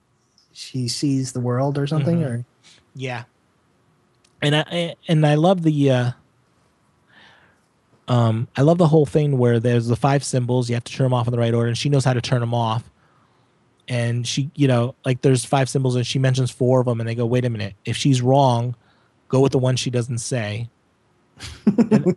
[0.53, 2.21] she sees the world or something.
[2.21, 2.27] Mhm.
[2.27, 2.45] Or
[2.95, 3.25] Yeah.
[4.43, 6.11] And I I- and I love the uh
[8.09, 11.05] um I love the whole thing where there's the five symbols, you have to turn
[11.05, 12.91] them off in the right order, and she knows how to turn them off.
[13.89, 17.09] And she, you know, like there's five symbols and she mentions four of them and
[17.09, 17.75] they go, "Wait a minute.
[17.85, 18.75] If she's wrong,
[19.29, 20.69] go with the one she doesn't say."
[21.91, 22.17] And,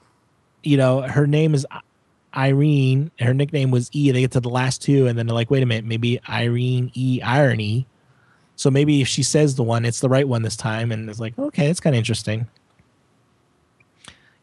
[0.62, 1.66] you know, her name is
[2.34, 4.10] Irene, her nickname was E.
[4.10, 6.90] They get to the last two and then they're like, "Wait a minute, maybe Irene
[6.94, 7.86] E irony."
[8.56, 11.18] So maybe if she says the one, it's the right one this time, and it's
[11.18, 12.46] like, okay, it's kind of interesting.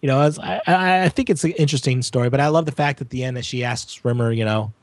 [0.01, 3.01] You know, I, I I think it's an interesting story, but I love the fact
[3.01, 4.73] at the end that she asks Rimmer, you know,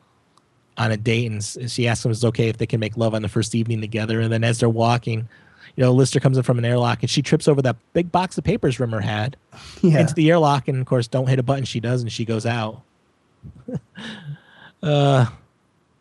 [0.79, 3.15] on a date, and she asks him, "Is it okay if they can make love
[3.15, 5.29] on the first evening together?" And then as they're walking,
[5.77, 8.39] you know, Lister comes in from an airlock, and she trips over that big box
[8.39, 9.37] of papers Rimmer had
[9.83, 11.65] yeah, into the airlock, and of course, don't hit a button.
[11.65, 12.83] She does, and she goes out.
[14.83, 15.27] uh,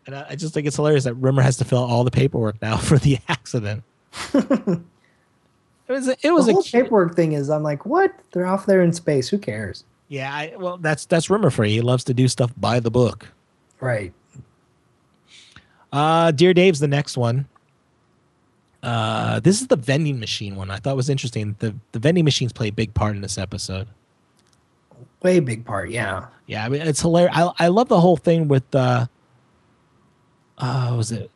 [0.06, 2.12] and I, I just think it's hilarious that Rimmer has to fill out all the
[2.12, 3.84] paperwork now for the accident.
[4.34, 4.82] it
[5.90, 7.50] was a, it was the a whole cute- paperwork thing is.
[7.50, 8.14] I'm like, what?
[8.32, 9.30] They're off there in space.
[9.30, 9.84] Who cares?
[10.08, 10.34] yeah.
[10.34, 11.76] I, well, that's that's Rimmer for you.
[11.76, 13.28] He loves to do stuff by the book.
[13.82, 14.14] Right.
[15.96, 17.48] Uh, Dear Dave's the next one.
[18.84, 20.70] Uh, this is the vending machine one.
[20.70, 21.56] I thought was interesting.
[21.60, 23.88] The the vending machines play a big part in this episode.
[25.24, 25.90] Way big part.
[25.90, 26.28] Yeah.
[26.48, 27.36] Yeah, I mean it's hilarious.
[27.36, 29.06] I I love the whole thing with uh
[30.58, 31.32] uh was it?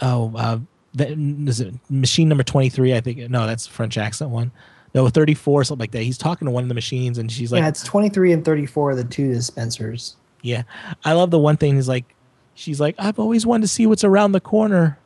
[0.00, 0.58] Oh, uh
[0.94, 4.50] that is it machine number 23 i think no that's french accent one
[4.92, 7.60] no 34 something like that he's talking to one of the machines and she's like
[7.62, 10.16] yeah, it's 23 and 34 are the two dispensers.
[10.42, 10.64] yeah
[11.04, 12.12] i love the one thing he's like
[12.60, 14.98] she's like i've always wanted to see what's around the corner.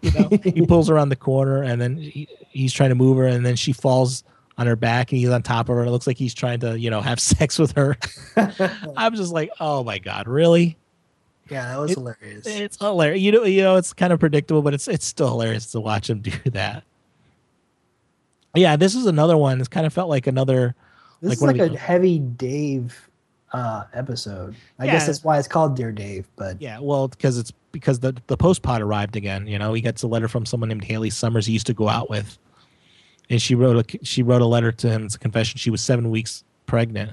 [0.00, 0.28] You know?
[0.42, 3.56] He pulls around the corner and then he, he's trying to move her and then
[3.56, 4.24] she falls
[4.58, 5.80] on her back and he's on top of her.
[5.82, 7.96] And it looks like he's trying to you know have sex with her.
[8.96, 10.76] I'm just like oh my god really?
[11.50, 12.46] Yeah, that was It- hilarious.
[12.46, 15.70] it's hilarious you know you know it's kind of predictable but it's it's still hilarious
[15.72, 16.84] to watch him do that.
[18.54, 19.58] Yeah this is another one.
[19.60, 20.74] It's kind of felt like another
[21.20, 23.08] this like is like a the- heavy Dave
[23.52, 24.54] uh, episode.
[24.78, 24.92] I Yeah.
[24.92, 26.26] guess that's why it's called Dear Dave.
[26.36, 29.46] But Yeah, well, because it's because the the post pod arrived again.
[29.46, 31.88] You know, he gets a letter from someone named Haley Summers he used to go
[31.88, 32.38] out with,
[33.30, 35.04] and she wrote a she wrote a letter to him.
[35.04, 35.58] It's a confession.
[35.58, 37.12] She was seven weeks pregnant,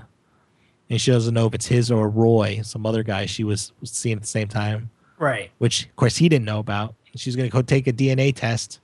[0.89, 4.15] and she doesn't know if it's his or Roy, some other guy she was seeing
[4.15, 4.89] at the same time.
[5.19, 6.95] right, Which, of course, he didn't know about.
[7.15, 8.79] She's gonna go take a DNA test.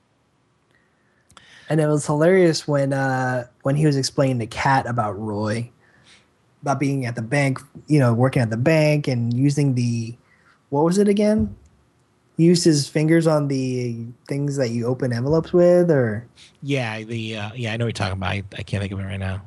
[1.70, 5.70] and it was hilarious when uh, when he was explaining to Cat about Roy,
[6.62, 10.16] about being at the bank, you know, working at the bank and using the
[10.70, 11.56] what was it again?
[12.38, 16.26] He used his fingers on the things that you open envelopes with, or
[16.62, 18.32] Yeah, the uh, yeah, I know what you're talking about.
[18.32, 19.42] I, I can't think of it right now.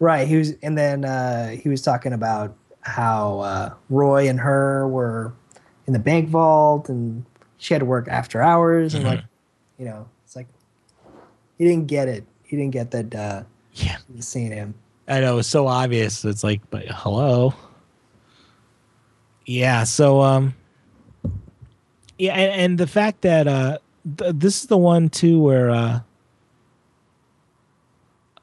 [0.00, 0.26] Right.
[0.26, 5.32] He was, and then uh, he was talking about how uh, Roy and her were
[5.86, 7.24] in the bank vault, and
[7.58, 9.24] she had to work after hours, and like,
[9.78, 10.46] you know, it's like
[11.56, 12.24] he didn't get it.
[12.44, 13.14] He didn't get that.
[13.14, 13.42] Uh,
[13.74, 14.74] Yeah, seeing him.
[15.08, 16.24] I know it's so obvious.
[16.24, 17.54] It's like, but hello.
[19.46, 19.84] Yeah.
[19.84, 20.54] So, um,
[22.18, 23.78] yeah, and, and the fact that uh,
[24.18, 26.00] th- this is the one too where uh,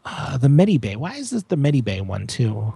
[0.06, 0.96] uh the Medibay.
[0.96, 2.74] Why is this the Medibay one too?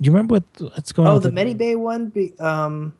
[0.00, 1.12] Do you remember what what's going on?
[1.12, 2.08] Oh, with the Medibay one.
[2.08, 2.94] Be, um,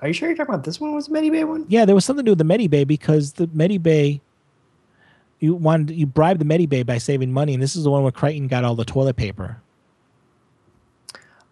[0.00, 0.94] are you sure you're talking about this one?
[0.94, 1.64] Was the Medibay one?
[1.68, 4.20] Yeah, there was something to do with the Medibay because the Medibay.
[5.42, 8.12] You wanted you bribed the Medibay by saving money, and this is the one where
[8.12, 9.60] Kryten got all the toilet paper.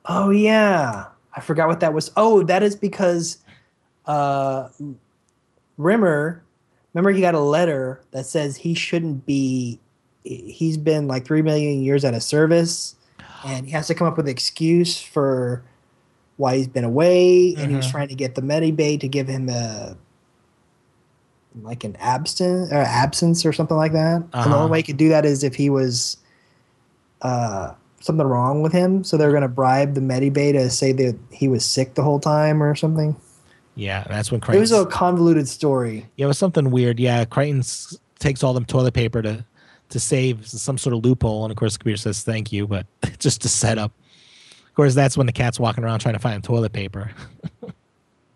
[0.06, 2.12] Oh yeah, I forgot what that was.
[2.16, 3.38] Oh, that is because
[4.06, 4.68] uh,
[5.76, 6.44] Rimmer.
[6.94, 9.80] Remember, he got a letter that says he shouldn't be.
[10.22, 12.94] He's been like three million years out of service,
[13.44, 15.64] and he has to come up with an excuse for
[16.36, 17.56] why he's been away.
[17.56, 17.90] And he was Mhm.
[17.90, 19.96] trying to get the Medibay to give him a
[21.62, 24.16] like an absence or absence or something like that.
[24.16, 24.56] And the Uh-huh.
[24.58, 26.16] only way he could do that is if he was
[27.22, 29.04] uh, something wrong with him.
[29.04, 32.20] So they're going to bribe the Medibay to say that he was sick the whole
[32.20, 33.16] time or something.
[33.74, 34.54] Yeah, that's when Kryten.
[34.54, 36.06] It was a convoluted story.
[36.16, 36.98] Yeah, it was something weird.
[37.00, 39.44] Yeah, Kryten takes all the toilet paper to
[39.90, 42.86] to save some sort of loophole, and of course, the computer says thank you, but
[43.18, 43.92] just to set up.
[44.68, 47.10] Of course, that's when the cat's walking around trying to find toilet paper.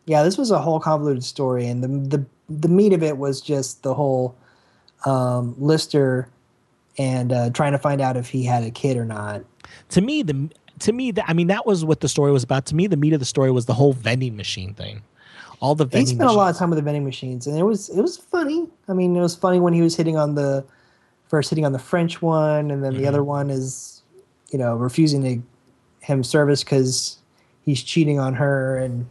[0.07, 3.41] Yeah, this was a whole convoluted story, and the the the meat of it was
[3.41, 4.37] just the whole
[5.05, 6.29] um, Lister
[6.99, 9.45] and uh, trying to find out if he had a kid or not.
[9.91, 10.49] to me, the
[10.81, 12.67] to me, that I mean, that was what the story was about.
[12.67, 15.03] To me, the meat of the story was the whole vending machine thing.
[15.61, 17.63] All the vending He spent a lot of time with the vending machines, and it
[17.63, 18.69] was it was funny.
[18.89, 20.65] I mean, it was funny when he was hitting on the
[21.29, 23.09] first hitting on the French one, and then the Mhm.
[23.09, 24.03] other one is,
[24.51, 25.43] you know, refusing to
[26.05, 27.19] him service because
[27.63, 29.07] he's cheating on her, and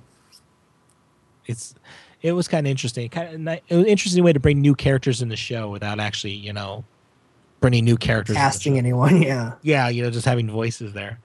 [1.46, 1.76] It's
[2.24, 3.10] it was kind of interesting.
[3.10, 6.00] Kind of it was an interesting way to bring new characters in the show without
[6.00, 6.86] actually, you know,
[7.60, 8.36] bringing new characters.
[8.36, 9.22] casting anyone.
[9.22, 11.20] Yeah, Yeah, you know, just having voices there.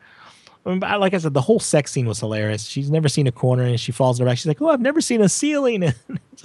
[0.67, 2.65] Um, I mean, like I said, the whole sex scene was hilarious.
[2.65, 4.39] She's never seen a corner, and she falls in her back.
[4.39, 5.85] She's like, "Oh, I've never seen a ceiling."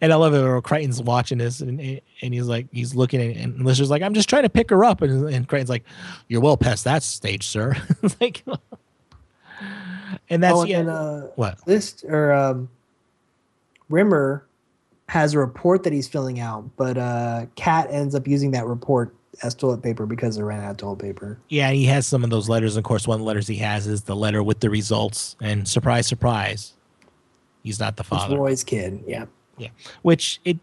[0.00, 3.36] and I love it when Kryten's watching this, and and he's like, he's looking, at,
[3.36, 5.84] and Lister's like, "I'm just trying to pick her up," and, and Kryten's like,
[6.28, 8.42] "You're well past that stage, sir." It's like,
[10.30, 11.66] and that's oh, and yeah, then, uh, what?
[11.66, 12.68] List or um,
[13.88, 14.46] Rimmer
[15.08, 19.14] has a report that he's filling out, but uh, Cat ends up using that report
[19.42, 21.38] as toilet paper because they ran out of toilet paper.
[21.48, 22.76] Yeah, he has some of those letters.
[22.76, 25.66] Of course, one of the letters he has is the letter with the results, and
[25.66, 26.74] surprise, surprise,
[27.62, 28.36] he's not the It's father.
[28.36, 29.02] Roy's kid.
[29.06, 29.26] Yeah.
[29.56, 29.70] Yeah.
[30.02, 30.58] Which it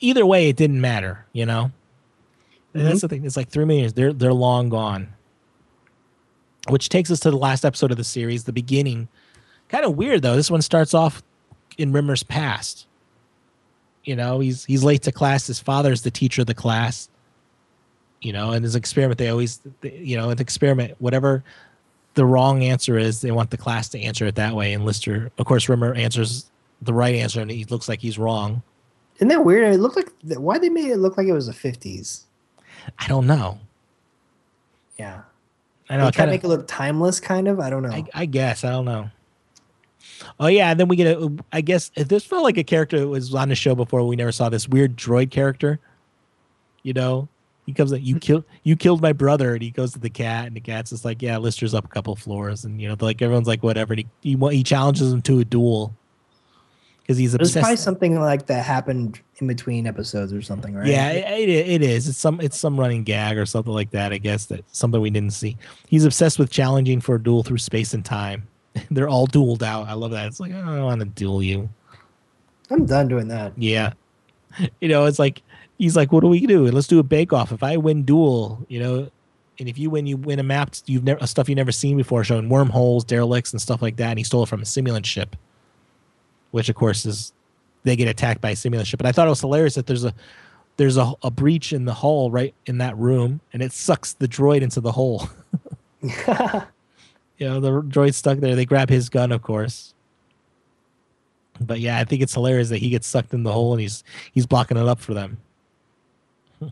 [0.00, 1.70] either way it didn't matter you know
[2.74, 5.13] and that's the thing it's like three million they're they're long gone
[6.68, 9.08] which takes us to the last episode of the series the beginning
[9.68, 11.22] kind of weird though this one starts off
[11.78, 12.86] in rimmer's past
[14.04, 17.08] you know he's he's late to class his father's the teacher of the class
[18.20, 21.42] you know and his experiment they always you know an experiment whatever
[22.14, 25.30] the wrong answer is they want the class to answer it that way and lister
[25.38, 26.50] of course rimmer answers
[26.82, 28.62] the right answer and he looks like he's wrong
[29.16, 29.72] Isn't that weird?
[29.72, 32.26] It looked like why they made it look like it was the fifties.
[32.98, 33.58] I don't know.
[34.98, 35.22] Yeah.
[35.88, 36.10] I They know.
[36.10, 36.30] try Kind to of.
[36.30, 37.60] make it look timeless, kind of.
[37.60, 37.90] I don't know.
[37.90, 39.10] I, I guess I don't know.
[40.38, 41.32] Oh yeah, and then we get a.
[41.52, 44.06] I guess this felt like a character that was on the show before.
[44.06, 45.80] We never saw this weird droid character.
[46.82, 47.28] You know,
[47.66, 48.18] he comes like you hmm.
[48.20, 51.04] killed you killed my brother, and he goes to the cat, and the cat's just
[51.04, 53.94] like, yeah, Lister's up a couple floors, and you know, like everyone's like whatever.
[53.94, 55.94] And he he, he challenges him to a duel
[57.04, 57.54] because he's obsessed.
[57.54, 60.86] There's probably something like that happened in between episodes or something, right?
[60.86, 62.08] Yeah, it, it, is.
[62.08, 64.12] It's some it's some running gag or something like that.
[64.12, 65.58] I guess that something we didn't see.
[65.86, 68.48] He's obsessed with challenging for a duel through space and time.
[68.90, 69.86] They're all dueled out.
[69.86, 70.26] I love that.
[70.28, 71.68] It's like I don't want to duel you.
[72.70, 73.52] I'm done doing that.
[73.56, 73.92] Yeah.
[74.80, 75.42] You know, it's like
[75.78, 76.66] he's like, what do we do?
[76.68, 77.50] Let's do a bake off.
[77.50, 79.10] If I win duel, you know,
[79.58, 82.22] and if you win, you win a map you've never stuff you've never seen before,
[82.22, 84.10] showing wormholes, derelicts, and stuff like that.
[84.10, 85.34] And he stole it from a simulant ship,
[86.54, 87.32] which of course is
[87.82, 88.98] they get attacked by a simulant ship.
[88.98, 90.14] But I thought it was hilarious that there's a
[90.76, 94.28] there's a, a breach in the hull right in that room, and it sucks the
[94.28, 95.28] droid into the hole.
[96.00, 96.12] you
[97.40, 98.54] know, the droid's stuck there.
[98.54, 99.94] They grab his gun, of course.
[101.60, 104.04] But yeah, I think it's hilarious that he gets sucked in the hole and he's
[104.32, 105.38] he's blocking it up for them.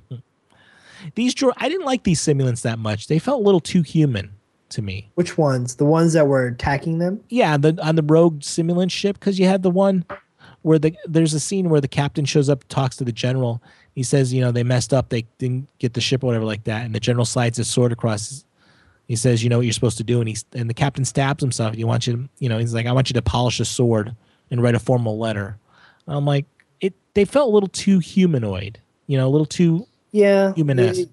[1.16, 3.09] these droid, I didn't like these simulants that much.
[3.09, 4.31] They felt a little too human
[4.73, 5.11] to me.
[5.15, 5.77] Which ones?
[5.77, 7.21] The ones that were attacking them?
[7.29, 10.05] Yeah, the on the rogue simulant ship because you had the one
[10.63, 13.63] where the there's a scene where the captain shows up, talks to the general.
[13.95, 16.65] He says, you know, they messed up, they didn't get the ship or whatever like
[16.65, 18.29] that, and the general slides his sword across.
[18.29, 18.45] His,
[19.09, 21.43] he says, you know what you're supposed to do, and he's and the captain stabs
[21.43, 21.75] himself.
[21.75, 24.15] He wants you to, you know, he's like, I want you to polish a sword
[24.51, 25.59] and write a formal letter.
[26.07, 26.47] I'm like,
[26.81, 26.95] it.
[27.15, 30.55] They felt a little too humanoid, you know, a little too Yeah.
[30.55, 30.95] Human-esque.
[31.03, 31.09] they-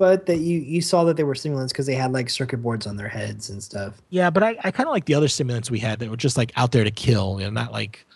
[0.00, 2.86] But that you you saw that they were simulants because they had like circuit boards
[2.86, 4.00] on their heads and stuff.
[4.08, 6.38] Yeah, but I, I kind of like the other simulants we had that were just
[6.38, 8.06] like out there to kill, and you know, not like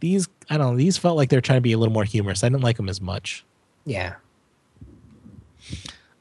[0.00, 0.28] these.
[0.50, 0.76] I don't know.
[0.76, 2.42] These felt like they're trying to be a little more humorous.
[2.42, 3.44] I didn't like them as much.
[3.84, 4.16] Yeah.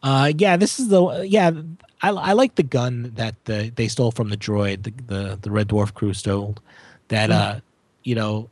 [0.04, 1.54] Uh, yeah, this is the yeah.
[2.04, 5.50] I, I like the gun that the, they stole from the droid, the, the the
[5.50, 6.56] Red Dwarf crew stole.
[7.08, 7.62] That uh,
[8.04, 8.52] you know,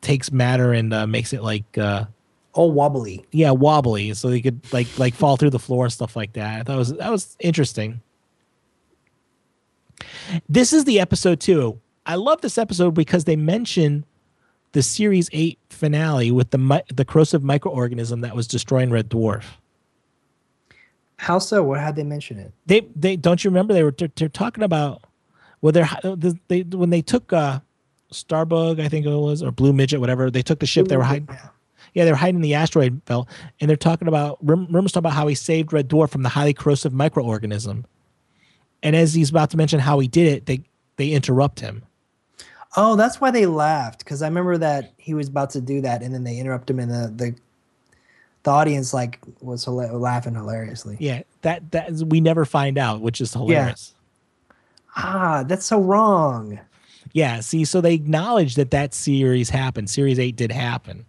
[0.00, 2.04] takes matter and uh, makes it like uh,
[2.56, 3.24] All wobbly.
[3.32, 6.60] yeah, wobbly, so they could like like fall through the floor and stuff like that.
[6.60, 8.00] I thought it was that was interesting.
[10.48, 11.80] This is the episode too.
[12.04, 14.04] I love this episode because they mention
[14.72, 19.44] the series eight finale with the mi- the corrosive microorganism that was destroying Red Dwarf.
[21.18, 21.62] How so?
[21.62, 22.52] What had they mention it?
[22.66, 25.02] They they don't you remember they were they're, they're talking about
[25.60, 25.88] well they're
[26.48, 27.60] they when they took uh
[28.12, 31.02] Starbug I think it was or Blue Midget whatever they took the ship they were
[31.02, 31.48] hiding Yeah.
[31.96, 33.26] Yeah, they're hiding in the asteroid belt,
[33.58, 36.52] and they're talking about Rimmer's talking about how he saved Red Dwarf from the highly
[36.52, 37.84] corrosive microorganism.
[38.82, 40.60] And as he's about to mention how he did it, they
[40.96, 41.84] they interrupt him.
[42.76, 46.02] Oh, that's why they laughed because I remember that he was about to do that,
[46.02, 47.34] and then they interrupt him, and the the,
[48.42, 50.98] the audience like was hila- laughing hilariously.
[51.00, 53.94] Yeah, that that is, we never find out, which is hilarious.
[54.96, 56.60] Ah, that's so wrong.
[57.14, 57.40] Yeah.
[57.40, 59.88] see, so they acknowledge that that series happened.
[59.88, 61.06] Series eight did happen.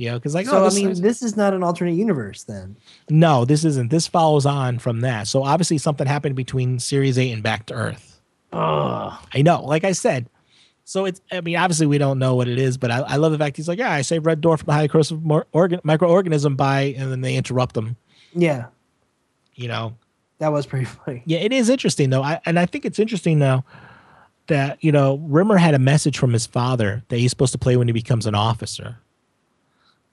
[0.00, 2.44] You know, because like, So oh, I mean, is- this is not an alternate universe
[2.44, 2.76] then.
[3.10, 3.90] no, this isn't.
[3.90, 5.28] This follows on from that.
[5.28, 8.18] So obviously, something happened between Series eight and Back to Earth.
[8.52, 10.28] Oh, I know, like I said.
[10.84, 13.30] So it's, I mean, obviously we don't know what it is, but I, I love
[13.32, 15.20] the fact he's like, yeah, I saved Red Dwarf from the highly corrosive
[15.52, 17.96] organ- microorganism by, and then they interrupt them.
[18.34, 18.66] yeah,
[19.54, 19.94] You know,
[20.38, 21.22] that was pretty funny.
[21.26, 23.64] yeah, it is interesting though, I, and I think it's interesting though
[24.46, 27.76] that you know Rimmer had a message from his father that he's supposed to play
[27.76, 28.96] when he becomes an officer,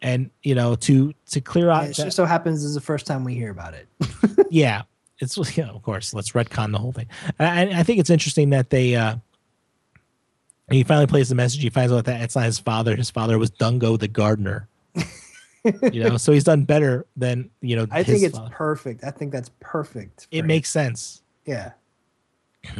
[0.02, 2.82] and you know to to clear out, It that- just so happens this is the
[2.82, 3.88] first time we hear about it.
[4.50, 4.84] yeah,
[5.20, 7.08] it's you know, of course let's retcon the whole thing.
[7.40, 9.16] And I, I think it's interesting that they uh
[10.70, 11.62] he finally plays the message.
[11.62, 12.96] He finds out that it's not his father.
[12.96, 14.68] His father was Dungo the gardener.
[15.94, 17.88] you know, so he's done better than you know.
[17.92, 18.50] I think it's father.
[18.54, 19.04] perfect.
[19.04, 20.28] I think that's perfect.
[20.32, 20.48] it him.
[20.48, 21.22] makes sense.
[21.46, 21.72] yeah.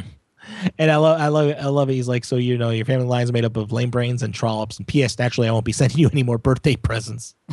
[0.78, 1.58] And I love, I love, it.
[1.58, 1.94] I love it.
[1.94, 4.34] He's like, so you know, your family line is made up of lame brains and
[4.34, 4.78] trollops.
[4.78, 5.18] And P.S.
[5.18, 7.34] Naturally, I won't be sending you any more birthday presents.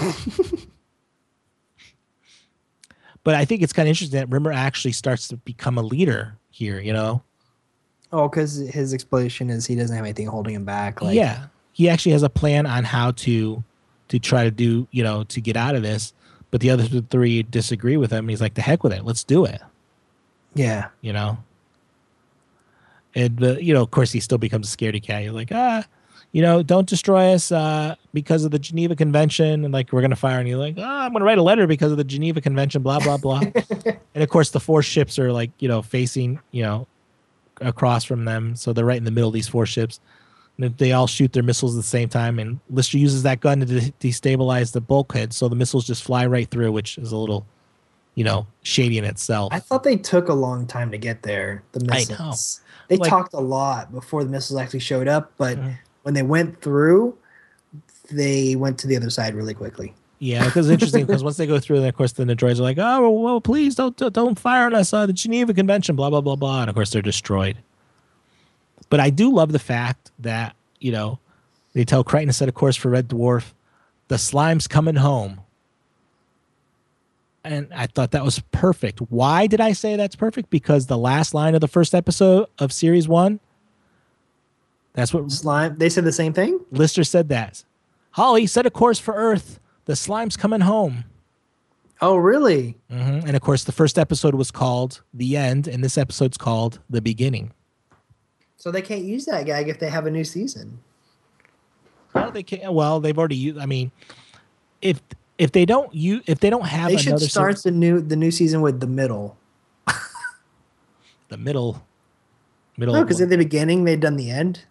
[3.24, 6.38] but I think it's kind of interesting that Rimmer actually starts to become a leader
[6.50, 6.80] here.
[6.80, 7.22] You know,
[8.12, 11.02] Oh, because his explanation is he doesn't have anything holding him back.
[11.02, 13.62] Like, yeah, he actually has a plan on how to
[14.08, 16.14] to try to do, you know, to get out of this.
[16.50, 18.30] But the other three disagree with him.
[18.30, 19.62] He's like, the heck with it, let's do it.
[20.54, 20.88] yeah.
[21.02, 21.38] you know.
[23.16, 25.24] And uh, you know, of course, he still becomes a scaredy cat.
[25.24, 25.86] You're like, ah,
[26.34, 30.18] you know, don't destroy us uh, because of the Geneva Convention, and like we're gonna
[30.18, 30.40] fire.
[30.40, 33.00] And you're like, ah, I'm gonna write a letter because of the Geneva Convention, blah
[33.00, 33.40] blah blah.
[34.14, 36.88] and of course, the four ships are like, you know, facing, you know,
[37.62, 40.02] across from them, so they're right in the middle of these four ships.
[40.58, 43.62] And they all shoot their missiles at the same time, and Lister uses that gun
[43.62, 47.18] to de- destabilize the bulkhead, so the missiles just fly right through, which is a
[47.18, 47.46] little
[48.16, 49.54] you know, shady in itself.
[49.54, 51.64] I thought they took a long time to get there.
[51.74, 52.62] The I missiles.
[52.88, 55.58] They Like- talked a lot before the missiles actually showed up, but
[56.04, 57.16] when they went through,
[58.12, 59.94] they went to the other side really quickly.
[60.20, 62.60] Yeah, because it's interesting because once they go through, then of course, then the droids
[62.60, 65.96] are like, "Oh, well, please don't don't- don't fire on us, uh, the Geneva Convention,
[65.96, 67.58] blah blah blah blah," and of course they're destroyed.
[68.90, 71.20] But I do love the fact that you know
[71.74, 73.52] they tell Kryten to set a course for Red Dwarf,
[74.08, 75.42] the slime's coming home,
[77.46, 79.00] and I thought that was perfect.
[79.00, 80.50] Why did I say that's perfect?
[80.50, 83.40] Because the last line of the first episode of series one.
[84.94, 85.78] That's what Slime.
[85.78, 86.60] They said the same thing.
[86.72, 87.30] Lister said.
[87.30, 87.64] That
[88.12, 89.60] Holly set a course for Earth.
[89.86, 91.04] The slime's coming home.
[92.02, 92.78] Oh, really?
[92.90, 96.80] hmm And of course, the first episode was called "The End," and this episode's called
[96.90, 97.52] "The Beginning."
[98.58, 100.80] So they can't use that gag if they have a new season.
[102.14, 102.74] Well, they can't.
[102.74, 103.60] Well, they've already used.
[103.60, 103.92] I mean,
[104.82, 105.02] if
[105.38, 108.16] if they don't you if they don't have They should start se- the new the
[108.16, 109.38] new season with the middle.
[111.30, 111.82] the middle
[112.78, 112.94] middle.
[112.96, 114.62] No, because at the beginning they've done the end.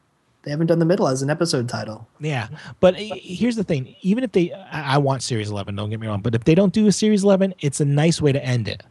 [0.42, 2.06] They haven't done the middle as an episode title.
[2.20, 2.48] yeah,
[2.78, 5.74] but he- here's the thing: even if they, I, I want Series Eleven.
[5.74, 8.20] Don't get me wrong, but if they don't do a Series Eleven, it's a nice
[8.20, 8.82] way to end it.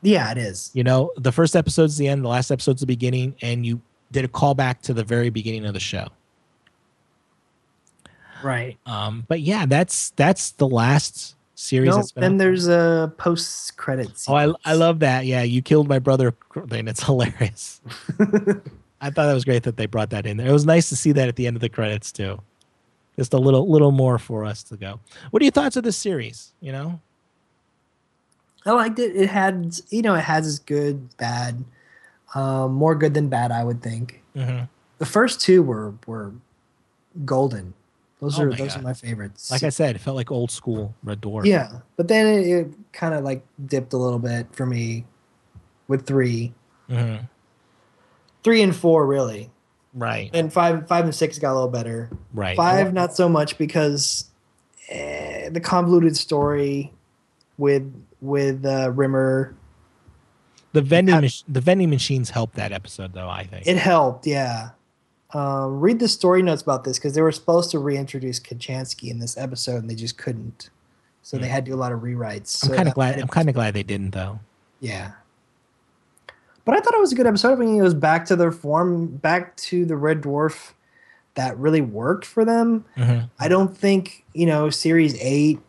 [0.00, 0.70] Yeah, it is.
[0.72, 4.24] You know, the first episode's the end, the last episode's the beginning, and you did
[4.24, 6.06] a callback to the very beginning of the show.
[8.42, 8.76] Right.
[8.86, 11.90] Um, but yeah, that's that's the last series.
[11.90, 14.28] No, that's been then there's a post credits.
[14.28, 15.26] Oh, I, I love that.
[15.26, 16.34] Yeah, you killed my brother
[16.68, 16.88] thing.
[16.88, 17.80] It's hilarious.
[19.00, 20.48] I thought that was great that they brought that in there.
[20.48, 22.40] It was nice to see that at the end of the credits too.
[23.16, 24.98] Just a little little more for us to go.
[25.30, 26.52] What are your thoughts of this series?
[26.60, 27.00] You know,
[28.66, 29.14] I liked it.
[29.14, 31.64] It had, you know, it has its good, bad,
[32.34, 34.22] um, more good than bad, I would think.
[34.34, 34.68] Mhm.
[34.98, 36.32] The first two were were
[37.24, 37.74] golden.
[38.20, 38.80] Those Oh are my those God.
[38.80, 39.50] are my favorites.
[39.50, 41.44] like I said, it felt like old school Red Dwarf.
[41.46, 45.04] yeah, but then it, it kind of like dipped a little bit for me
[45.88, 46.54] with three,
[46.88, 47.28] Mhm.
[48.42, 49.50] three and four really,
[49.92, 50.30] Right.
[50.32, 52.10] and five, five and six got a little better.
[52.32, 52.56] Right.
[52.56, 54.30] Five, not so much because
[54.88, 56.92] eh, the convoluted story
[57.58, 59.54] with with uh, Rimmer
[60.72, 63.28] The vending mach- the vending machines helped that episode though.
[63.28, 63.66] I think.
[63.66, 64.70] It helped, yeah.
[65.34, 69.18] Um, read the story notes about this because they were supposed to reintroduce Kochanski in
[69.18, 70.70] this episode and they just couldn't.
[71.22, 71.52] So they Hmm.
[71.52, 72.62] had to do a lot of rewrites.
[72.64, 73.18] I'm So kind of glad.
[73.18, 74.38] I'm kind of glad they didn't though.
[74.80, 75.12] Yeah.
[76.64, 77.52] But I thought it was a good episode.
[77.52, 80.72] I mean, it was back to their form, back to the Red Dwarf
[81.34, 82.84] that really worked for them.
[82.96, 83.28] Mhm.
[83.40, 85.60] I don't think, you know, Series 8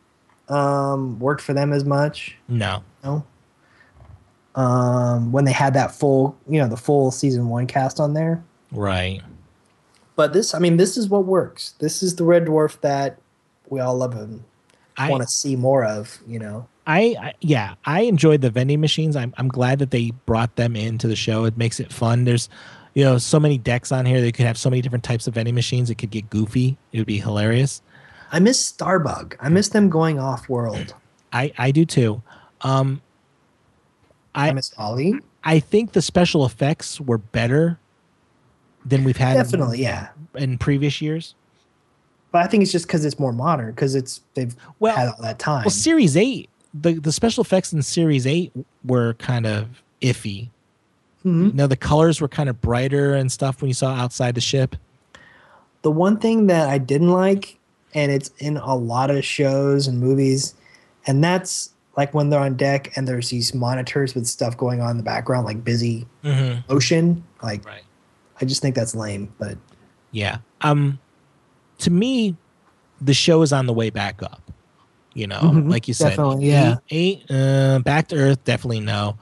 [0.47, 2.37] um, worked for them as much.
[2.47, 2.83] No.
[3.03, 3.23] No.
[4.53, 8.43] Um, when they had that full, you know, the full season one cast on there.
[8.71, 9.21] Right.
[10.15, 11.73] But this, I mean, this is what works.
[11.79, 13.19] This is the Red Dwarf that
[13.69, 14.43] we all love and
[14.97, 16.19] I want to see more of.
[16.27, 19.15] You know, I, I yeah, I enjoyed the vending machines.
[19.15, 21.45] I'm I'm glad that they brought them into the show.
[21.45, 22.23] It makes it fun.
[22.23, 22.49] There's
[22.93, 24.21] you know so many decks on here.
[24.21, 25.89] They could have so many different types of vending machines.
[25.89, 26.77] It could get goofy.
[26.91, 27.81] It would be hilarious.
[28.31, 29.35] I miss Starbug.
[29.39, 30.95] I miss them going off world.
[31.33, 32.21] I I do too.
[32.61, 33.01] Um,
[34.33, 35.15] I, I miss Holly.
[35.43, 37.79] I think the special effects were better
[38.85, 40.09] than we've had Definitely, yeah.
[40.35, 41.33] in previous years.
[42.31, 45.21] But I think it's just because it's more modern because it's they've Well, had all
[45.21, 45.63] that time.
[45.63, 48.51] well, Series Eight, the the special effects in Series Eight
[48.83, 50.49] were kind of iffy.
[51.25, 51.47] Mhm.
[51.47, 54.41] You know, the colors were kind of brighter and stuff when you saw outside the
[54.41, 54.75] ship.
[55.81, 57.57] The one thing that I didn't like,
[57.93, 60.53] and it's in a lot of shows and movies,
[61.07, 64.91] and that's like when they're on deck and there's these monitors with stuff going on
[64.91, 66.59] in the background, like busy Mm-hmm.
[66.69, 67.23] ocean.
[67.41, 67.83] Like, Right.
[68.41, 69.33] I just think that's lame.
[69.39, 69.57] But
[70.11, 70.37] Yeah.
[70.61, 70.99] Um
[71.79, 72.35] to me,
[73.01, 74.41] the show is on the way back up.
[75.13, 76.09] You know, Mhm, like you said.
[76.09, 76.77] definitely, yeah.
[76.89, 79.17] Eight, eight uh back to earth, definitely no.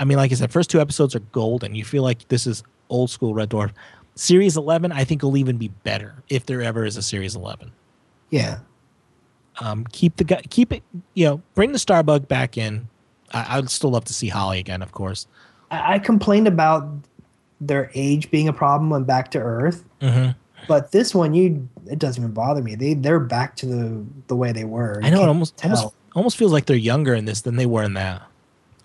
[0.00, 1.74] I mean, like I said, first two episodes are golden.
[1.74, 3.72] You feel like this is old school Red Dwarf.
[4.14, 7.72] Series eleven, I think will even be better if there ever is a series eleven.
[8.30, 8.58] yeah,
[9.60, 10.82] Um keep the guy keep it
[11.14, 12.88] you know, bring the Starbug back in.
[13.32, 15.26] I, I'd still love to see Holly again, of course.
[15.70, 16.88] I, I complained about
[17.66, 20.30] their age being a problem on Back to Earth, Mm-hmm.
[20.66, 22.74] but this one, you it doesn't even bother me.
[22.74, 25.00] They they're back to the the way they were.
[25.02, 25.76] I know it almost tell.
[25.76, 28.22] almost almost feels like they're younger in this than they were in that.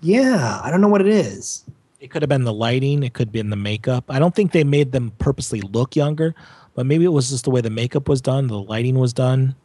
[0.02, 1.66] Yeah, I don't know what it is.
[2.00, 3.02] It could have been the lighting.
[3.04, 4.06] It could have been the makeup.
[4.10, 6.36] I don't think they made them purposely look younger,
[6.76, 9.56] but maybe it was just the way the makeup was done, the lighting was done.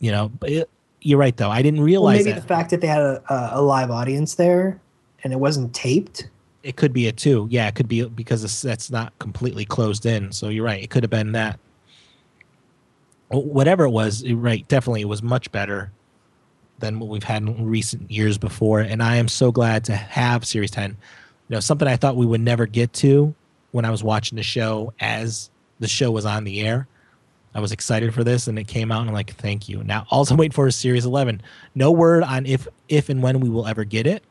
[0.00, 0.70] You know, but it,
[1.00, 1.50] you're right though.
[1.50, 2.40] I didn't Well, realize maybe that.
[2.42, 4.80] the fact that they had a, a live audience there
[5.22, 6.28] and it wasn't taped.
[6.62, 7.46] It could be a two.
[7.50, 10.32] Yeah, it could be because the set's not completely closed in.
[10.32, 10.82] So you're right.
[10.82, 11.58] It could have been that.
[13.28, 14.66] Whatever it was, right.
[14.68, 15.92] Definitely, it was much better
[16.78, 18.80] than what we've had in recent years before.
[18.80, 20.90] And I am so glad to have Series 10.
[20.90, 20.96] You
[21.54, 23.34] know, something I thought we would never get to
[23.72, 25.50] when I was watching the show as
[25.80, 26.86] the show was on the air.
[27.54, 29.82] I was excited for this and it came out and I'm like, thank you.
[29.82, 31.42] Now all I'm waiting for is Series 11.
[31.74, 34.22] No word on if if and when we will ever get it.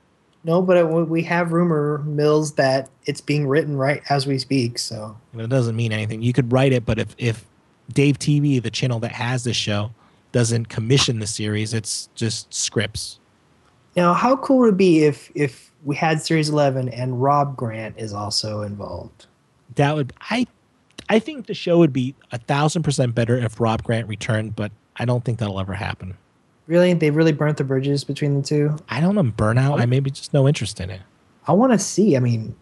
[0.48, 4.80] No, but it, we have rumor mills that it's being written right as we speak.
[4.80, 6.22] So it doesn't mean anything.
[6.22, 7.46] You could write it, but if if
[7.94, 9.92] Dave TV, the channel that has this show,
[10.32, 13.20] doesn't commission the series, it's just scripts.
[13.98, 17.96] Now, how cool would it be if if we had Series 11 and Rob Grant
[17.98, 19.28] is also involved?
[19.76, 20.48] That would I
[21.10, 24.72] I think the show would be a thousand percent better if Rob Grant returned, but
[24.96, 26.18] I don't think that'll ever happen.
[26.68, 26.94] Really?
[26.94, 28.78] They really burnt the bridges between the two?
[28.90, 29.24] I don't know.
[29.24, 29.80] Burnout?
[29.80, 31.02] I maybe just no interest in it.
[31.48, 32.18] I want to see.
[32.18, 32.56] I mean,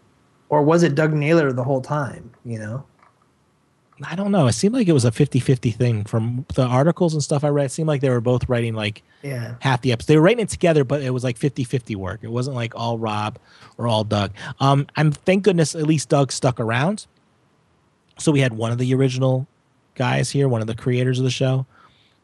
[0.48, 2.30] or was it Doug Naylor the whole time?
[2.44, 2.84] You know?
[4.02, 4.46] I don't know.
[4.46, 7.48] It seemed like it was a 50 50 thing from the articles and stuff I
[7.48, 7.66] read.
[7.66, 9.54] It seemed like they were both writing like yeah.
[9.60, 10.08] half the episodes.
[10.08, 12.20] They were writing it together, but it was like 50 50 work.
[12.22, 13.38] It wasn't like all Rob
[13.78, 14.32] or all Doug.
[14.60, 17.06] Um, I'm thank goodness at least Doug stuck around.
[18.18, 19.46] So we had one of the original
[19.94, 21.66] guys here, one of the creators of the show.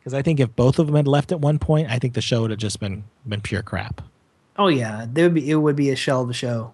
[0.03, 2.21] Because I think if both of them had left at one point, I think the
[2.21, 4.01] show would have just been been pure crap.
[4.59, 6.73] Oh yeah, there would be it would be a shell of a show.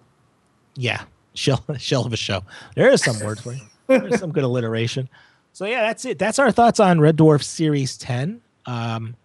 [0.75, 1.03] Yeah,
[1.35, 2.41] shell shell of a show.
[2.75, 3.61] There is some words for you.
[3.87, 5.09] There's some good alliteration.
[5.53, 6.17] So yeah, that's it.
[6.17, 8.41] That's our thoughts on Red Dwarf Series 10.
[8.65, 9.15] Um,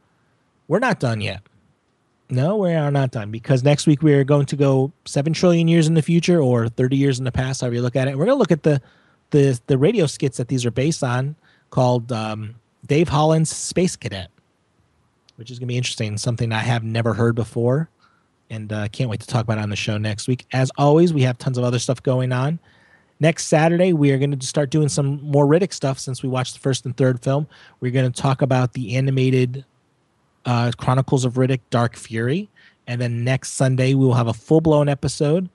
[0.69, 1.43] we're not done yet.
[2.31, 5.69] No, we are not done because next week we are going to go seven trillion
[5.69, 8.17] years in the future or 30 years in the past, however you look at it.
[8.17, 8.81] We're going to look at the
[9.31, 11.37] the the radio skits that these are based on,
[11.71, 12.55] called um,
[12.87, 14.31] Dave Hollins Space Cadet,
[15.37, 16.17] which is going to be interesting.
[16.19, 17.89] Something I have never heard before,
[18.51, 20.47] and uh, can't wait to talk about it on the show next week.
[20.53, 22.59] As always, we have tons of other stuff going on.
[23.21, 26.55] Next Saturday, we are going to start doing some more Riddick stuff since we watched
[26.55, 27.47] the first and third film.
[27.81, 29.65] We're going to talk about the animated
[30.45, 32.51] uh, Chronicles of Riddick Dark Fury.
[32.87, 35.49] And then next Sunday, we will have a full blown episode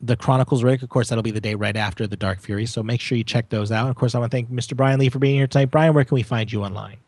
[0.00, 0.82] the Chronicles Rick.
[0.82, 2.66] Of course, that'll be the day right after the Dark Fury.
[2.66, 3.88] So make sure you check those out.
[3.88, 4.76] Of course, I want to thank Mr.
[4.76, 5.70] Bryan Lee for being here tonight.
[5.70, 6.98] Bryan, where can we find you online?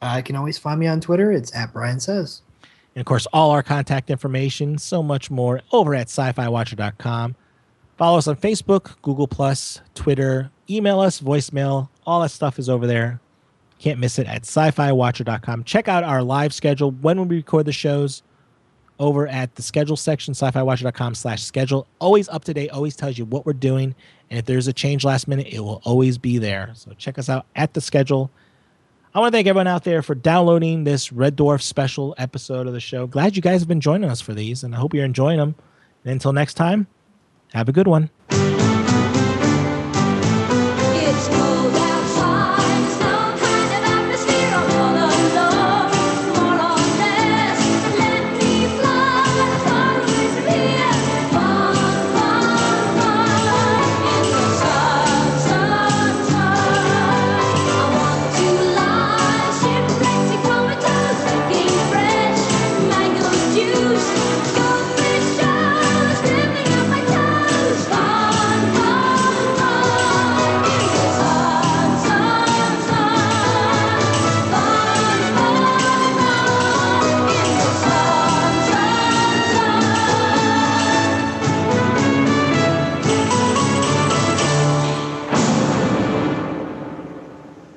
[0.00, 1.32] Uh, I can always find me on Twitter.
[1.32, 2.42] It's at Brian Says.
[2.94, 7.34] And of course, all our contact information, so much more over at sci-fi-watcher.com.
[7.96, 12.86] Follow us on Facebook, Google Plus, Twitter, email us, voicemail, all that stuff is over
[12.86, 13.20] there.
[13.78, 15.64] Can't miss it at sci-fi-watcher.com.
[15.64, 18.22] Check out our live schedule when we record the shows
[18.98, 21.86] over at the schedule section, sci-fi-watcher.com slash schedule.
[21.98, 23.94] Always up to date, always tells you what we're doing.
[24.30, 26.70] And if there's a change last minute, it will always be there.
[26.74, 28.30] So check us out at the schedule.
[29.14, 32.72] I want to thank everyone out there for downloading this Red Dwarf special episode of
[32.72, 33.06] the show.
[33.06, 35.54] Glad you guys have been joining us for these, and I hope you're enjoying them.
[36.04, 36.88] And until next time,
[37.52, 38.10] have a good one.